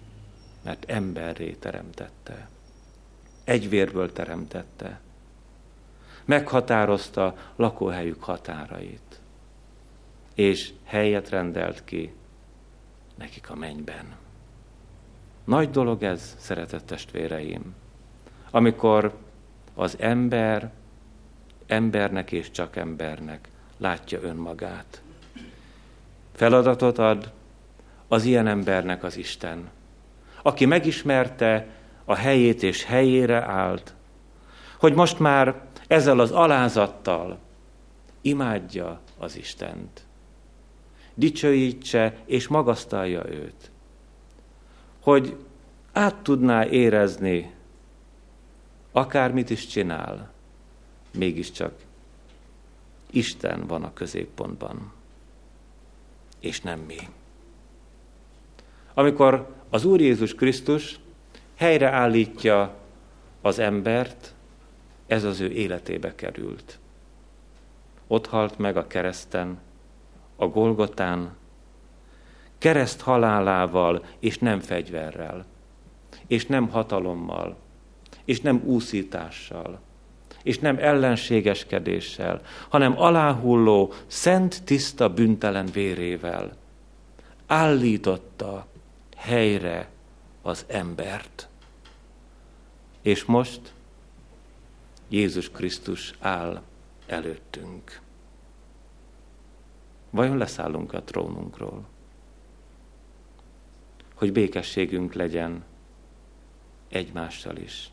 mert 0.63 0.85
emberré 0.87 1.51
teremtette. 1.51 2.49
Egy 3.43 3.69
vérből 3.69 4.11
teremtette 4.11 4.99
meghatározta 6.25 7.35
lakóhelyük 7.55 8.23
határait. 8.23 9.01
és 10.33 10.73
helyet 10.83 11.29
rendelt 11.29 11.83
ki 11.83 12.13
nekik 13.15 13.49
a 13.49 13.55
mennyben. 13.55 14.15
Nagy 15.43 15.69
dolog 15.69 16.03
ez, 16.03 16.35
szeretett 16.39 16.85
testvéreim, 16.85 17.75
amikor 18.51 19.17
az 19.75 19.95
ember 19.99 20.71
embernek 21.67 22.31
és 22.31 22.51
csak 22.51 22.75
embernek 22.75 23.47
látja 23.77 24.21
önmagát. 24.21 25.01
Feladatot 26.31 26.97
ad 26.97 27.31
az 28.07 28.23
ilyen 28.23 28.47
embernek 28.47 29.03
az 29.03 29.17
Isten, 29.17 29.69
aki 30.41 30.65
megismerte 30.65 31.67
a 32.05 32.15
helyét 32.15 32.63
és 32.63 32.83
helyére 32.83 33.41
állt, 33.41 33.93
hogy 34.77 34.93
most 34.93 35.19
már 35.19 35.61
ezzel 35.93 36.19
az 36.19 36.31
alázattal 36.31 37.39
imádja 38.21 38.99
az 39.17 39.37
Istent. 39.37 40.05
Dicsőítse 41.13 42.17
és 42.25 42.47
magasztalja 42.47 43.29
őt. 43.29 43.71
Hogy 44.99 45.37
át 45.91 46.15
tudná 46.15 46.65
érezni, 46.65 47.53
akármit 48.91 49.49
is 49.49 49.67
csinál, 49.67 50.31
mégiscsak 51.17 51.73
Isten 53.09 53.67
van 53.67 53.83
a 53.83 53.93
középpontban, 53.93 54.93
és 56.39 56.61
nem 56.61 56.79
mi. 56.79 56.97
Amikor 58.93 59.55
az 59.69 59.85
Úr 59.85 60.01
Jézus 60.01 60.35
Krisztus 60.35 60.99
helyreállítja 61.55 62.75
az 63.41 63.59
embert, 63.59 64.32
ez 65.13 65.23
az 65.23 65.39
ő 65.39 65.51
életébe 65.51 66.15
került. 66.15 66.79
Ott 68.07 68.27
halt 68.27 68.57
meg 68.57 68.77
a 68.77 68.87
kereszten, 68.87 69.59
a 70.35 70.47
Golgotán, 70.47 71.35
kereszt 72.57 73.01
halálával, 73.01 74.05
és 74.19 74.37
nem 74.37 74.59
fegyverrel, 74.59 75.45
és 76.27 76.45
nem 76.45 76.69
hatalommal, 76.69 77.57
és 78.25 78.41
nem 78.41 78.61
úszítással, 78.65 79.79
és 80.43 80.59
nem 80.59 80.77
ellenségeskedéssel, 80.79 82.41
hanem 82.69 82.99
aláhulló, 82.99 83.93
szent, 84.07 84.63
tiszta, 84.63 85.13
büntelen 85.13 85.65
vérével 85.65 86.51
állította 87.47 88.65
helyre 89.15 89.89
az 90.41 90.65
embert. 90.67 91.47
És 93.01 93.25
most 93.25 93.73
Jézus 95.13 95.49
Krisztus 95.49 96.13
áll 96.19 96.61
előttünk. 97.05 98.01
Vajon 100.09 100.37
leszállunk 100.37 100.93
a 100.93 101.03
trónunkról? 101.03 101.87
Hogy 104.13 104.31
békességünk 104.31 105.13
legyen 105.13 105.63
egymással 106.87 107.57
is. 107.57 107.91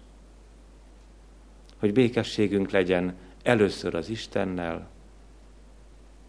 Hogy 1.79 1.93
békességünk 1.93 2.71
legyen 2.71 3.17
először 3.43 3.95
az 3.95 4.09
Istennel, 4.09 4.91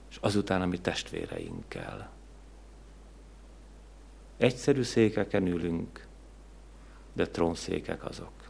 és 0.09 0.17
azután 0.21 0.61
a 0.61 0.65
mi 0.65 0.79
testvéreinkkel. 0.79 2.11
Egyszerű 4.37 4.81
székeken 4.81 5.47
ülünk, 5.47 6.07
de 7.13 7.27
trónszékek 7.27 8.05
azok. 8.05 8.40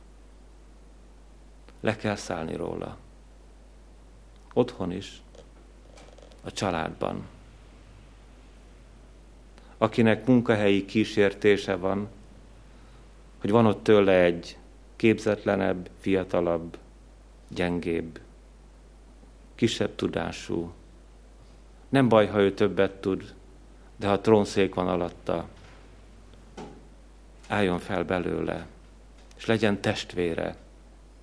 Le 1.81 1.95
kell 1.95 2.15
szállni 2.15 2.55
róla. 2.55 2.97
Otthon 4.53 4.91
is, 4.91 5.21
a 6.43 6.51
családban. 6.51 7.27
Akinek 9.77 10.25
munkahelyi 10.25 10.85
kísértése 10.85 11.75
van, 11.75 12.09
hogy 13.39 13.49
van 13.49 13.65
ott 13.65 13.83
tőle 13.83 14.23
egy 14.23 14.57
képzetlenebb, 14.95 15.89
fiatalabb, 15.99 16.77
gyengébb, 17.47 18.19
kisebb 19.55 19.95
tudású. 19.95 20.71
Nem 21.89 22.09
baj, 22.09 22.27
ha 22.27 22.39
ő 22.39 22.53
többet 22.53 22.91
tud, 22.91 23.33
de 23.95 24.07
ha 24.07 24.21
trónszék 24.21 24.73
van 24.73 24.87
alatta, 24.87 25.47
álljon 27.47 27.79
fel 27.79 28.03
belőle, 28.03 28.67
és 29.37 29.45
legyen 29.45 29.81
testvére, 29.81 30.55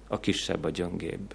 a 0.08 0.20
kisebb, 0.20 0.64
a 0.64 0.70
gyöngébb. 0.70 1.34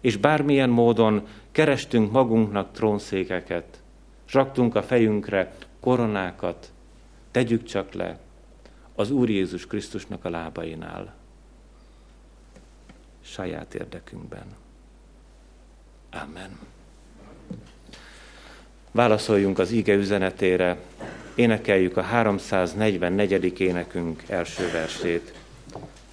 És 0.00 0.16
bármilyen 0.16 0.70
módon 0.70 1.26
kerestünk 1.52 2.12
magunknak 2.12 2.72
trónszékeket, 2.72 3.82
raktunk 4.30 4.74
a 4.74 4.82
fejünkre 4.82 5.54
koronákat, 5.80 6.72
tegyük 7.30 7.64
csak 7.64 7.92
le 7.92 8.18
az 8.94 9.10
Úr 9.10 9.30
Jézus 9.30 9.66
Krisztusnak 9.66 10.24
a 10.24 10.30
lábainál, 10.30 11.14
saját 13.20 13.74
érdekünkben. 13.74 14.46
Amen. 16.10 16.58
Válaszoljunk 18.90 19.58
az 19.58 19.70
íge 19.70 19.94
üzenetére, 19.94 20.78
énekeljük 21.34 21.96
a 21.96 22.02
344. 22.02 23.60
énekünk 23.60 24.22
első 24.28 24.70
versét. 24.70 25.41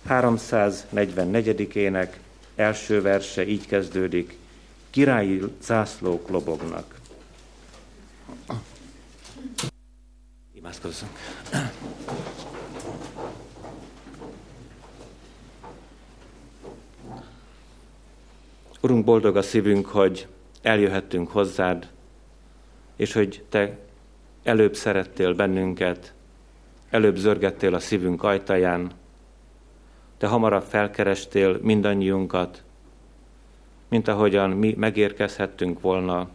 344. 0.09 1.75
ének 1.75 2.19
első 2.55 3.01
verse 3.01 3.47
így 3.47 3.67
kezdődik, 3.67 4.37
királyi 4.89 5.43
zászlók 5.61 6.29
lobognak. 6.29 6.99
Imádkozzunk. 10.53 11.11
Urunk, 18.81 19.05
boldog 19.05 19.37
a 19.37 19.41
szívünk, 19.41 19.85
hogy 19.85 20.27
eljöhettünk 20.61 21.31
hozzád, 21.31 21.89
és 22.95 23.13
hogy 23.13 23.43
Te 23.49 23.77
előbb 24.43 24.75
szerettél 24.75 25.33
bennünket, 25.33 26.13
előbb 26.89 27.15
zörgettél 27.15 27.73
a 27.73 27.79
szívünk 27.79 28.23
ajtaján, 28.23 28.91
Te 30.19 30.27
hamarabb 30.27 30.63
felkerestél 30.63 31.59
mindannyiunkat, 31.61 32.63
mint 33.87 34.07
ahogyan 34.07 34.49
mi 34.49 34.73
megérkezhettünk 34.77 35.81
volna 35.81 36.29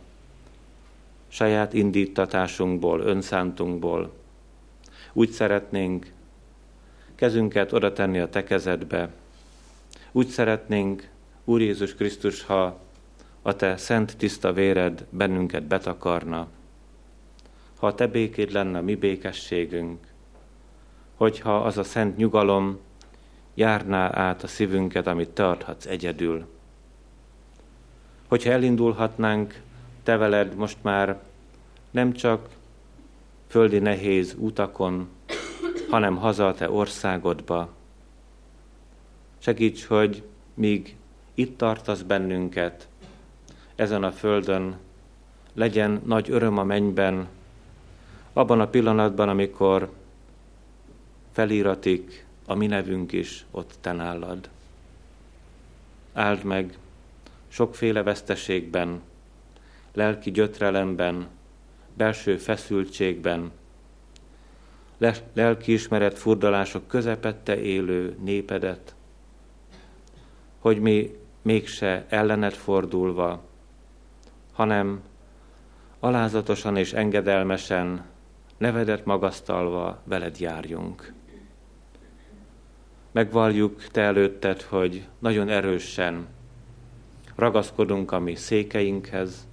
saját 1.29 1.73
indítatásunkból, 1.73 3.01
önszántunkból. 3.01 4.13
Úgy 5.13 5.31
szeretnénk 5.31 6.13
kezünket 7.15 7.73
oda 7.73 7.93
tenni 7.93 8.19
a 8.19 8.29
te 8.29 8.45
kezedbe. 8.45 9.13
Úgy 10.13 10.27
szeretnénk, 10.27 11.09
Úr 11.45 11.61
Jézus 11.61 11.95
Krisztus, 11.95 12.43
ha 12.43 12.81
a 13.43 13.57
te 13.57 13.77
szent 13.77 14.17
tiszta 14.17 14.53
véred 14.53 15.07
bennünket 15.11 15.63
betakarna, 15.63 16.49
ha 17.79 17.87
a 17.87 17.95
te 17.95 18.07
békéd 18.07 18.53
lenne 18.53 18.79
a 18.79 18.83
mi 18.83 18.95
békességünk, 18.95 20.07
hogyha 21.15 21.57
az 21.57 21.79
a 21.79 21.85
szent 21.85 22.17
nyugalom 22.17 22.79
járná 23.55 24.19
át 24.19 24.43
a 24.43 24.47
szívünket, 24.47 25.07
amit 25.07 25.29
te 25.29 25.49
adhatsz 25.49 25.87
egyedül. 25.87 26.47
Hogyha 28.29 28.51
elindulhatnánk 28.51 29.61
te 30.03 30.17
veled 30.17 30.55
most 30.55 30.77
már 30.83 31.23
nem 31.91 32.13
csak 32.13 32.49
földi 33.47 33.79
nehéz 33.79 34.35
utakon, 34.39 35.09
hanem 35.91 36.17
haza 36.17 36.47
a 36.47 36.55
te 36.55 36.71
országodba. 36.71 37.69
Segíts, 39.39 39.85
hogy 39.87 40.23
míg 40.55 40.97
itt 41.35 41.59
tartasz 41.59 42.03
bennünket, 42.03 42.89
ezen 43.75 44.05
a 44.05 44.13
földön, 44.13 44.77
legyen 45.55 46.01
nagy 46.05 46.31
öröm 46.31 46.59
a 46.59 46.65
mennyben, 46.65 47.29
abban 48.33 48.61
a 48.61 48.69
pillanatban, 48.69 49.29
amikor 49.29 49.93
felíratik 51.33 52.27
a 52.47 52.55
mi 52.55 52.67
nevünk 52.67 53.13
is 53.13 53.47
ott 53.51 53.75
te 53.81 53.93
nálad. 53.93 54.49
Áld 56.13 56.45
meg 56.45 56.79
sokféle 57.49 58.03
veszteségben, 58.03 59.01
lelki 59.93 60.31
gyötrelemben, 60.31 61.29
belső 61.95 62.37
feszültségben, 62.37 63.51
lelkiismeret 65.33 66.19
furdalások 66.19 66.87
közepette 66.87 67.61
élő 67.61 68.17
népedet, 68.23 68.95
hogy 70.59 70.81
mi 70.81 71.17
mégse 71.43 72.05
ellened 72.09 72.53
fordulva, 72.53 73.43
hanem 74.53 75.03
alázatosan 76.01 76.77
és 76.77 76.93
engedelmesen, 76.93 78.05
nevedet 78.57 79.05
magasztalva 79.05 80.01
veled 80.05 80.41
járjunk. 80.41 81.13
Megvalljuk 83.15 83.87
te 83.87 84.01
előtted, 84.01 84.63
hogy 84.63 85.07
nagyon 85.19 85.49
erősen 85.49 86.27
ragaszkodunk 87.35 88.13
a 88.13 88.19
mi 88.19 88.35
székeinkhez, 88.35 89.47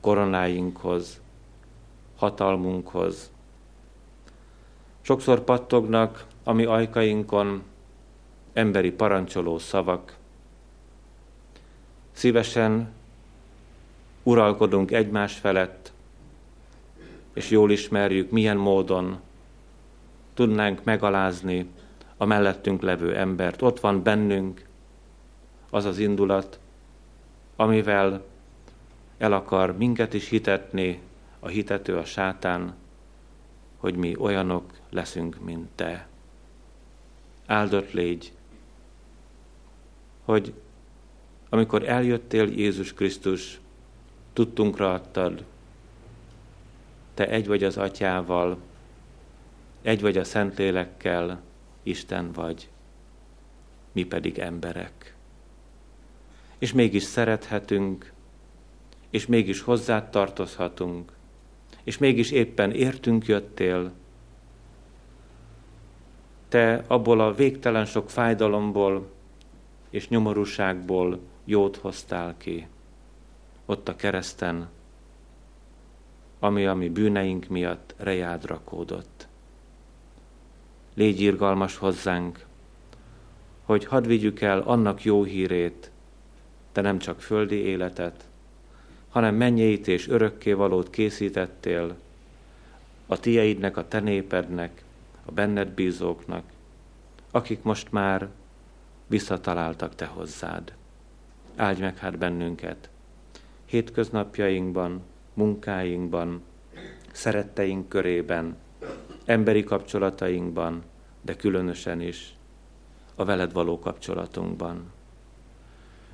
koronáinkhoz, 0.00 1.20
hatalmunkhoz. 2.16 3.30
Sokszor 5.00 5.40
pattognak 5.40 6.26
a 6.44 6.52
mi 6.52 6.64
ajkainkon 6.64 7.62
emberi 8.52 8.90
parancsoló 8.90 9.58
szavak. 9.58 10.16
Szívesen 12.12 12.92
uralkodunk 14.22 14.90
egymás 14.90 15.34
felett, 15.34 15.92
és 17.32 17.50
jól 17.50 17.70
ismerjük, 17.70 18.30
milyen 18.30 18.56
módon 18.56 19.20
tudnánk 20.34 20.84
megalázni 20.84 21.66
a 22.16 22.24
mellettünk 22.24 22.82
levő 22.82 23.16
embert. 23.16 23.62
Ott 23.62 23.80
van 23.80 24.02
bennünk 24.02 24.64
az 25.70 25.84
az 25.84 25.98
indulat, 25.98 26.58
amivel 27.56 28.24
el 29.18 29.32
akar 29.32 29.76
minket 29.76 30.14
is 30.14 30.28
hitetni, 30.28 31.00
a 31.40 31.48
hitető 31.48 31.96
a 31.96 32.04
sátán, 32.04 32.74
hogy 33.76 33.96
mi 33.96 34.16
olyanok 34.18 34.72
leszünk, 34.90 35.44
mint 35.44 35.68
te. 35.74 36.08
Áldott 37.46 37.92
légy, 37.92 38.32
hogy 40.24 40.54
amikor 41.48 41.88
eljöttél 41.88 42.48
Jézus 42.48 42.94
Krisztus, 42.94 43.60
tudtunkra 44.32 44.92
adtad, 44.92 45.44
te 47.14 47.28
egy 47.28 47.46
vagy 47.46 47.64
az 47.64 47.76
atyával, 47.76 48.58
egy 49.82 50.00
vagy 50.00 50.16
a 50.16 50.24
Szentlélekkel, 50.24 51.40
Isten 51.86 52.32
vagy, 52.32 52.68
mi 53.92 54.04
pedig 54.04 54.38
emberek. 54.38 55.16
És 56.58 56.72
mégis 56.72 57.02
szerethetünk, 57.02 58.12
és 59.10 59.26
mégis 59.26 59.60
hozzád 59.60 60.10
tartozhatunk, 60.10 61.12
és 61.84 61.98
mégis 61.98 62.30
éppen 62.30 62.70
értünk 62.72 63.26
jöttél. 63.26 63.92
Te 66.48 66.84
abból 66.86 67.20
a 67.20 67.34
végtelen 67.34 67.84
sok 67.84 68.10
fájdalomból 68.10 69.10
és 69.90 70.08
nyomorúságból 70.08 71.20
jót 71.44 71.76
hoztál 71.76 72.36
ki. 72.36 72.66
Ott 73.66 73.88
a 73.88 73.96
kereszten, 73.96 74.68
ami 76.38 76.66
a 76.66 76.74
mi 76.74 76.88
bűneink 76.88 77.46
miatt 77.46 77.94
rejád 77.96 78.44
rakódott. 78.44 79.25
Légy 80.96 81.20
irgalmas 81.20 81.76
hozzánk, 81.76 82.44
hogy 83.64 83.84
hadd 83.84 84.06
vigyük 84.06 84.40
el 84.40 84.58
annak 84.60 85.04
jó 85.04 85.24
hírét, 85.24 85.90
de 86.72 86.80
nem 86.80 86.98
csak 86.98 87.20
földi 87.20 87.56
életet, 87.56 88.24
hanem 89.08 89.34
mennyeit 89.34 89.88
és 89.88 90.08
örökké 90.08 90.52
valót 90.52 90.90
készítettél 90.90 91.96
a 93.06 93.20
tieidnek, 93.20 93.76
a 93.76 93.88
te 93.88 94.00
népednek, 94.00 94.84
a 95.24 95.32
benned 95.32 95.68
bízóknak, 95.68 96.44
akik 97.30 97.62
most 97.62 97.92
már 97.92 98.28
visszataláltak 99.06 99.94
te 99.94 100.06
hozzád. 100.06 100.72
Áldj 101.56 101.80
meg 101.80 101.98
hát 101.98 102.18
bennünket, 102.18 102.88
hétköznapjainkban, 103.64 105.02
munkáinkban, 105.34 106.42
szeretteink 107.12 107.88
körében, 107.88 108.56
emberi 109.26 109.64
kapcsolatainkban, 109.64 110.82
de 111.22 111.36
különösen 111.36 112.00
is 112.00 112.34
a 113.14 113.24
veled 113.24 113.52
való 113.52 113.78
kapcsolatunkban. 113.78 114.92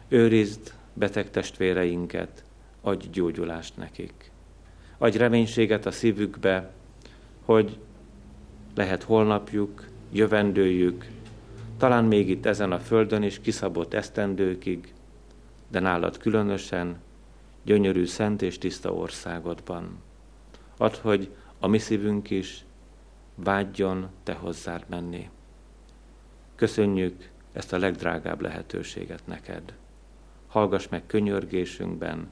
Őrizd 0.08 0.74
beteg 0.92 1.30
testvéreinket, 1.30 2.44
adj 2.80 3.06
gyógyulást 3.12 3.76
nekik. 3.76 4.30
Adj 4.98 5.18
reménységet 5.18 5.86
a 5.86 5.90
szívükbe, 5.90 6.70
hogy 7.44 7.78
lehet 8.74 9.02
holnapjuk, 9.02 9.88
jövendőjük, 10.12 11.06
talán 11.76 12.04
még 12.04 12.28
itt 12.28 12.46
ezen 12.46 12.72
a 12.72 12.78
földön 12.78 13.22
is 13.22 13.40
kiszabott 13.40 13.94
esztendőkig, 13.94 14.92
de 15.68 15.80
nálad 15.80 16.16
különösen 16.16 17.00
gyönyörű, 17.62 18.06
szent 18.06 18.42
és 18.42 18.58
tiszta 18.58 18.94
országodban. 18.94 20.02
Add, 20.76 20.94
hogy 21.00 21.30
a 21.58 21.66
mi 21.66 21.78
szívünk 21.78 22.30
is 22.30 22.64
vágyjon 23.42 24.08
te 24.22 24.32
hozzád 24.32 24.84
menni. 24.88 25.30
Köszönjük 26.54 27.30
ezt 27.52 27.72
a 27.72 27.78
legdrágább 27.78 28.40
lehetőséget 28.40 29.22
neked. 29.24 29.74
Hallgass 30.48 30.88
meg 30.88 31.06
könyörgésünkben, 31.06 32.28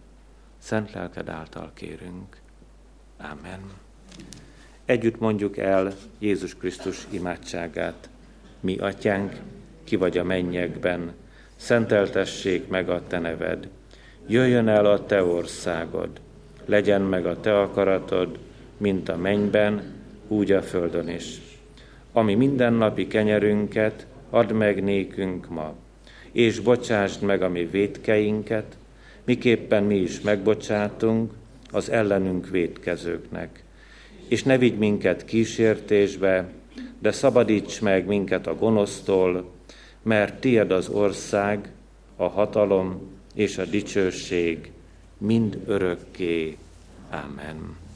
szent 0.58 0.92
lelked 0.92 1.28
által 1.28 1.70
kérünk. 1.74 2.36
Amen. 3.18 3.60
Együtt 4.84 5.18
mondjuk 5.18 5.56
el 5.56 5.92
Jézus 6.18 6.54
Krisztus 6.54 7.06
imádságát. 7.10 8.08
Mi, 8.60 8.76
atyánk, 8.76 9.36
ki 9.84 9.96
vagy 9.96 10.18
a 10.18 10.24
mennyekben, 10.24 11.12
szenteltessék 11.56 12.68
meg 12.68 12.88
a 12.88 13.06
te 13.06 13.18
neved. 13.18 13.68
Jöjjön 14.26 14.68
el 14.68 14.86
a 14.86 15.06
te 15.06 15.24
országod, 15.24 16.20
legyen 16.64 17.02
meg 17.02 17.26
a 17.26 17.40
te 17.40 17.60
akaratod, 17.60 18.38
mint 18.76 19.08
a 19.08 19.16
mennyben, 19.16 19.99
úgy 20.30 20.52
a 20.52 20.62
földön 20.62 21.08
is. 21.08 21.40
Ami 22.12 22.34
mindennapi 22.34 23.06
kenyerünket 23.06 24.06
add 24.30 24.52
meg 24.52 24.82
nékünk 24.82 25.48
ma, 25.48 25.74
és 26.32 26.58
bocsásd 26.60 27.22
meg 27.22 27.42
a 27.42 27.48
mi 27.48 27.64
védkeinket, 27.64 28.76
miképpen 29.24 29.84
mi 29.84 29.96
is 29.96 30.20
megbocsátunk 30.20 31.32
az 31.70 31.90
ellenünk 31.90 32.48
védkezőknek. 32.48 33.64
És 34.28 34.42
ne 34.42 34.58
vigy 34.58 34.78
minket 34.78 35.24
kísértésbe, 35.24 36.48
de 36.98 37.12
szabadíts 37.12 37.80
meg 37.80 38.06
minket 38.06 38.46
a 38.46 38.54
gonosztól, 38.54 39.50
mert 40.02 40.40
tied 40.40 40.70
az 40.70 40.88
ország, 40.88 41.72
a 42.16 42.26
hatalom 42.26 43.00
és 43.34 43.58
a 43.58 43.64
dicsőség 43.64 44.70
mind 45.18 45.58
örökké. 45.66 46.56
Amen. 47.10 47.88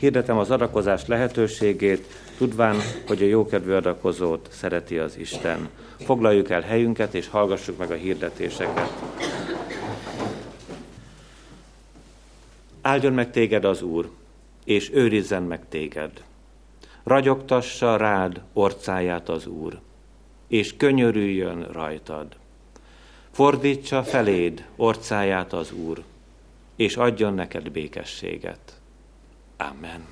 Hirdetem 0.00 0.38
az 0.38 0.50
adakozás 0.50 1.06
lehetőségét, 1.06 2.06
tudván, 2.36 2.76
hogy 3.06 3.22
a 3.22 3.26
jókedvű 3.26 3.72
adakozót 3.72 4.48
szereti 4.52 4.98
az 4.98 5.18
Isten. 5.18 5.68
Foglaljuk 5.96 6.50
el 6.50 6.60
helyünket, 6.60 7.14
és 7.14 7.28
hallgassuk 7.28 7.78
meg 7.78 7.90
a 7.90 7.94
hirdetéseket. 7.94 8.90
Áldjon 12.82 13.12
meg 13.12 13.30
téged 13.30 13.64
az 13.64 13.82
Úr, 13.82 14.10
és 14.64 14.90
őrizzen 14.92 15.42
meg 15.42 15.68
téged. 15.68 16.10
Ragyogtassa 17.04 17.96
rád 17.96 18.42
orcáját 18.52 19.28
az 19.28 19.46
Úr, 19.46 19.80
és 20.48 20.76
könyörüljön 20.76 21.68
rajtad. 21.72 22.26
Fordítsa 23.30 24.02
feléd 24.02 24.64
orcáját 24.76 25.52
az 25.52 25.72
Úr, 25.72 26.02
és 26.76 26.96
adjon 26.96 27.34
neked 27.34 27.70
békességet. 27.70 28.79
Amen. 29.60 30.06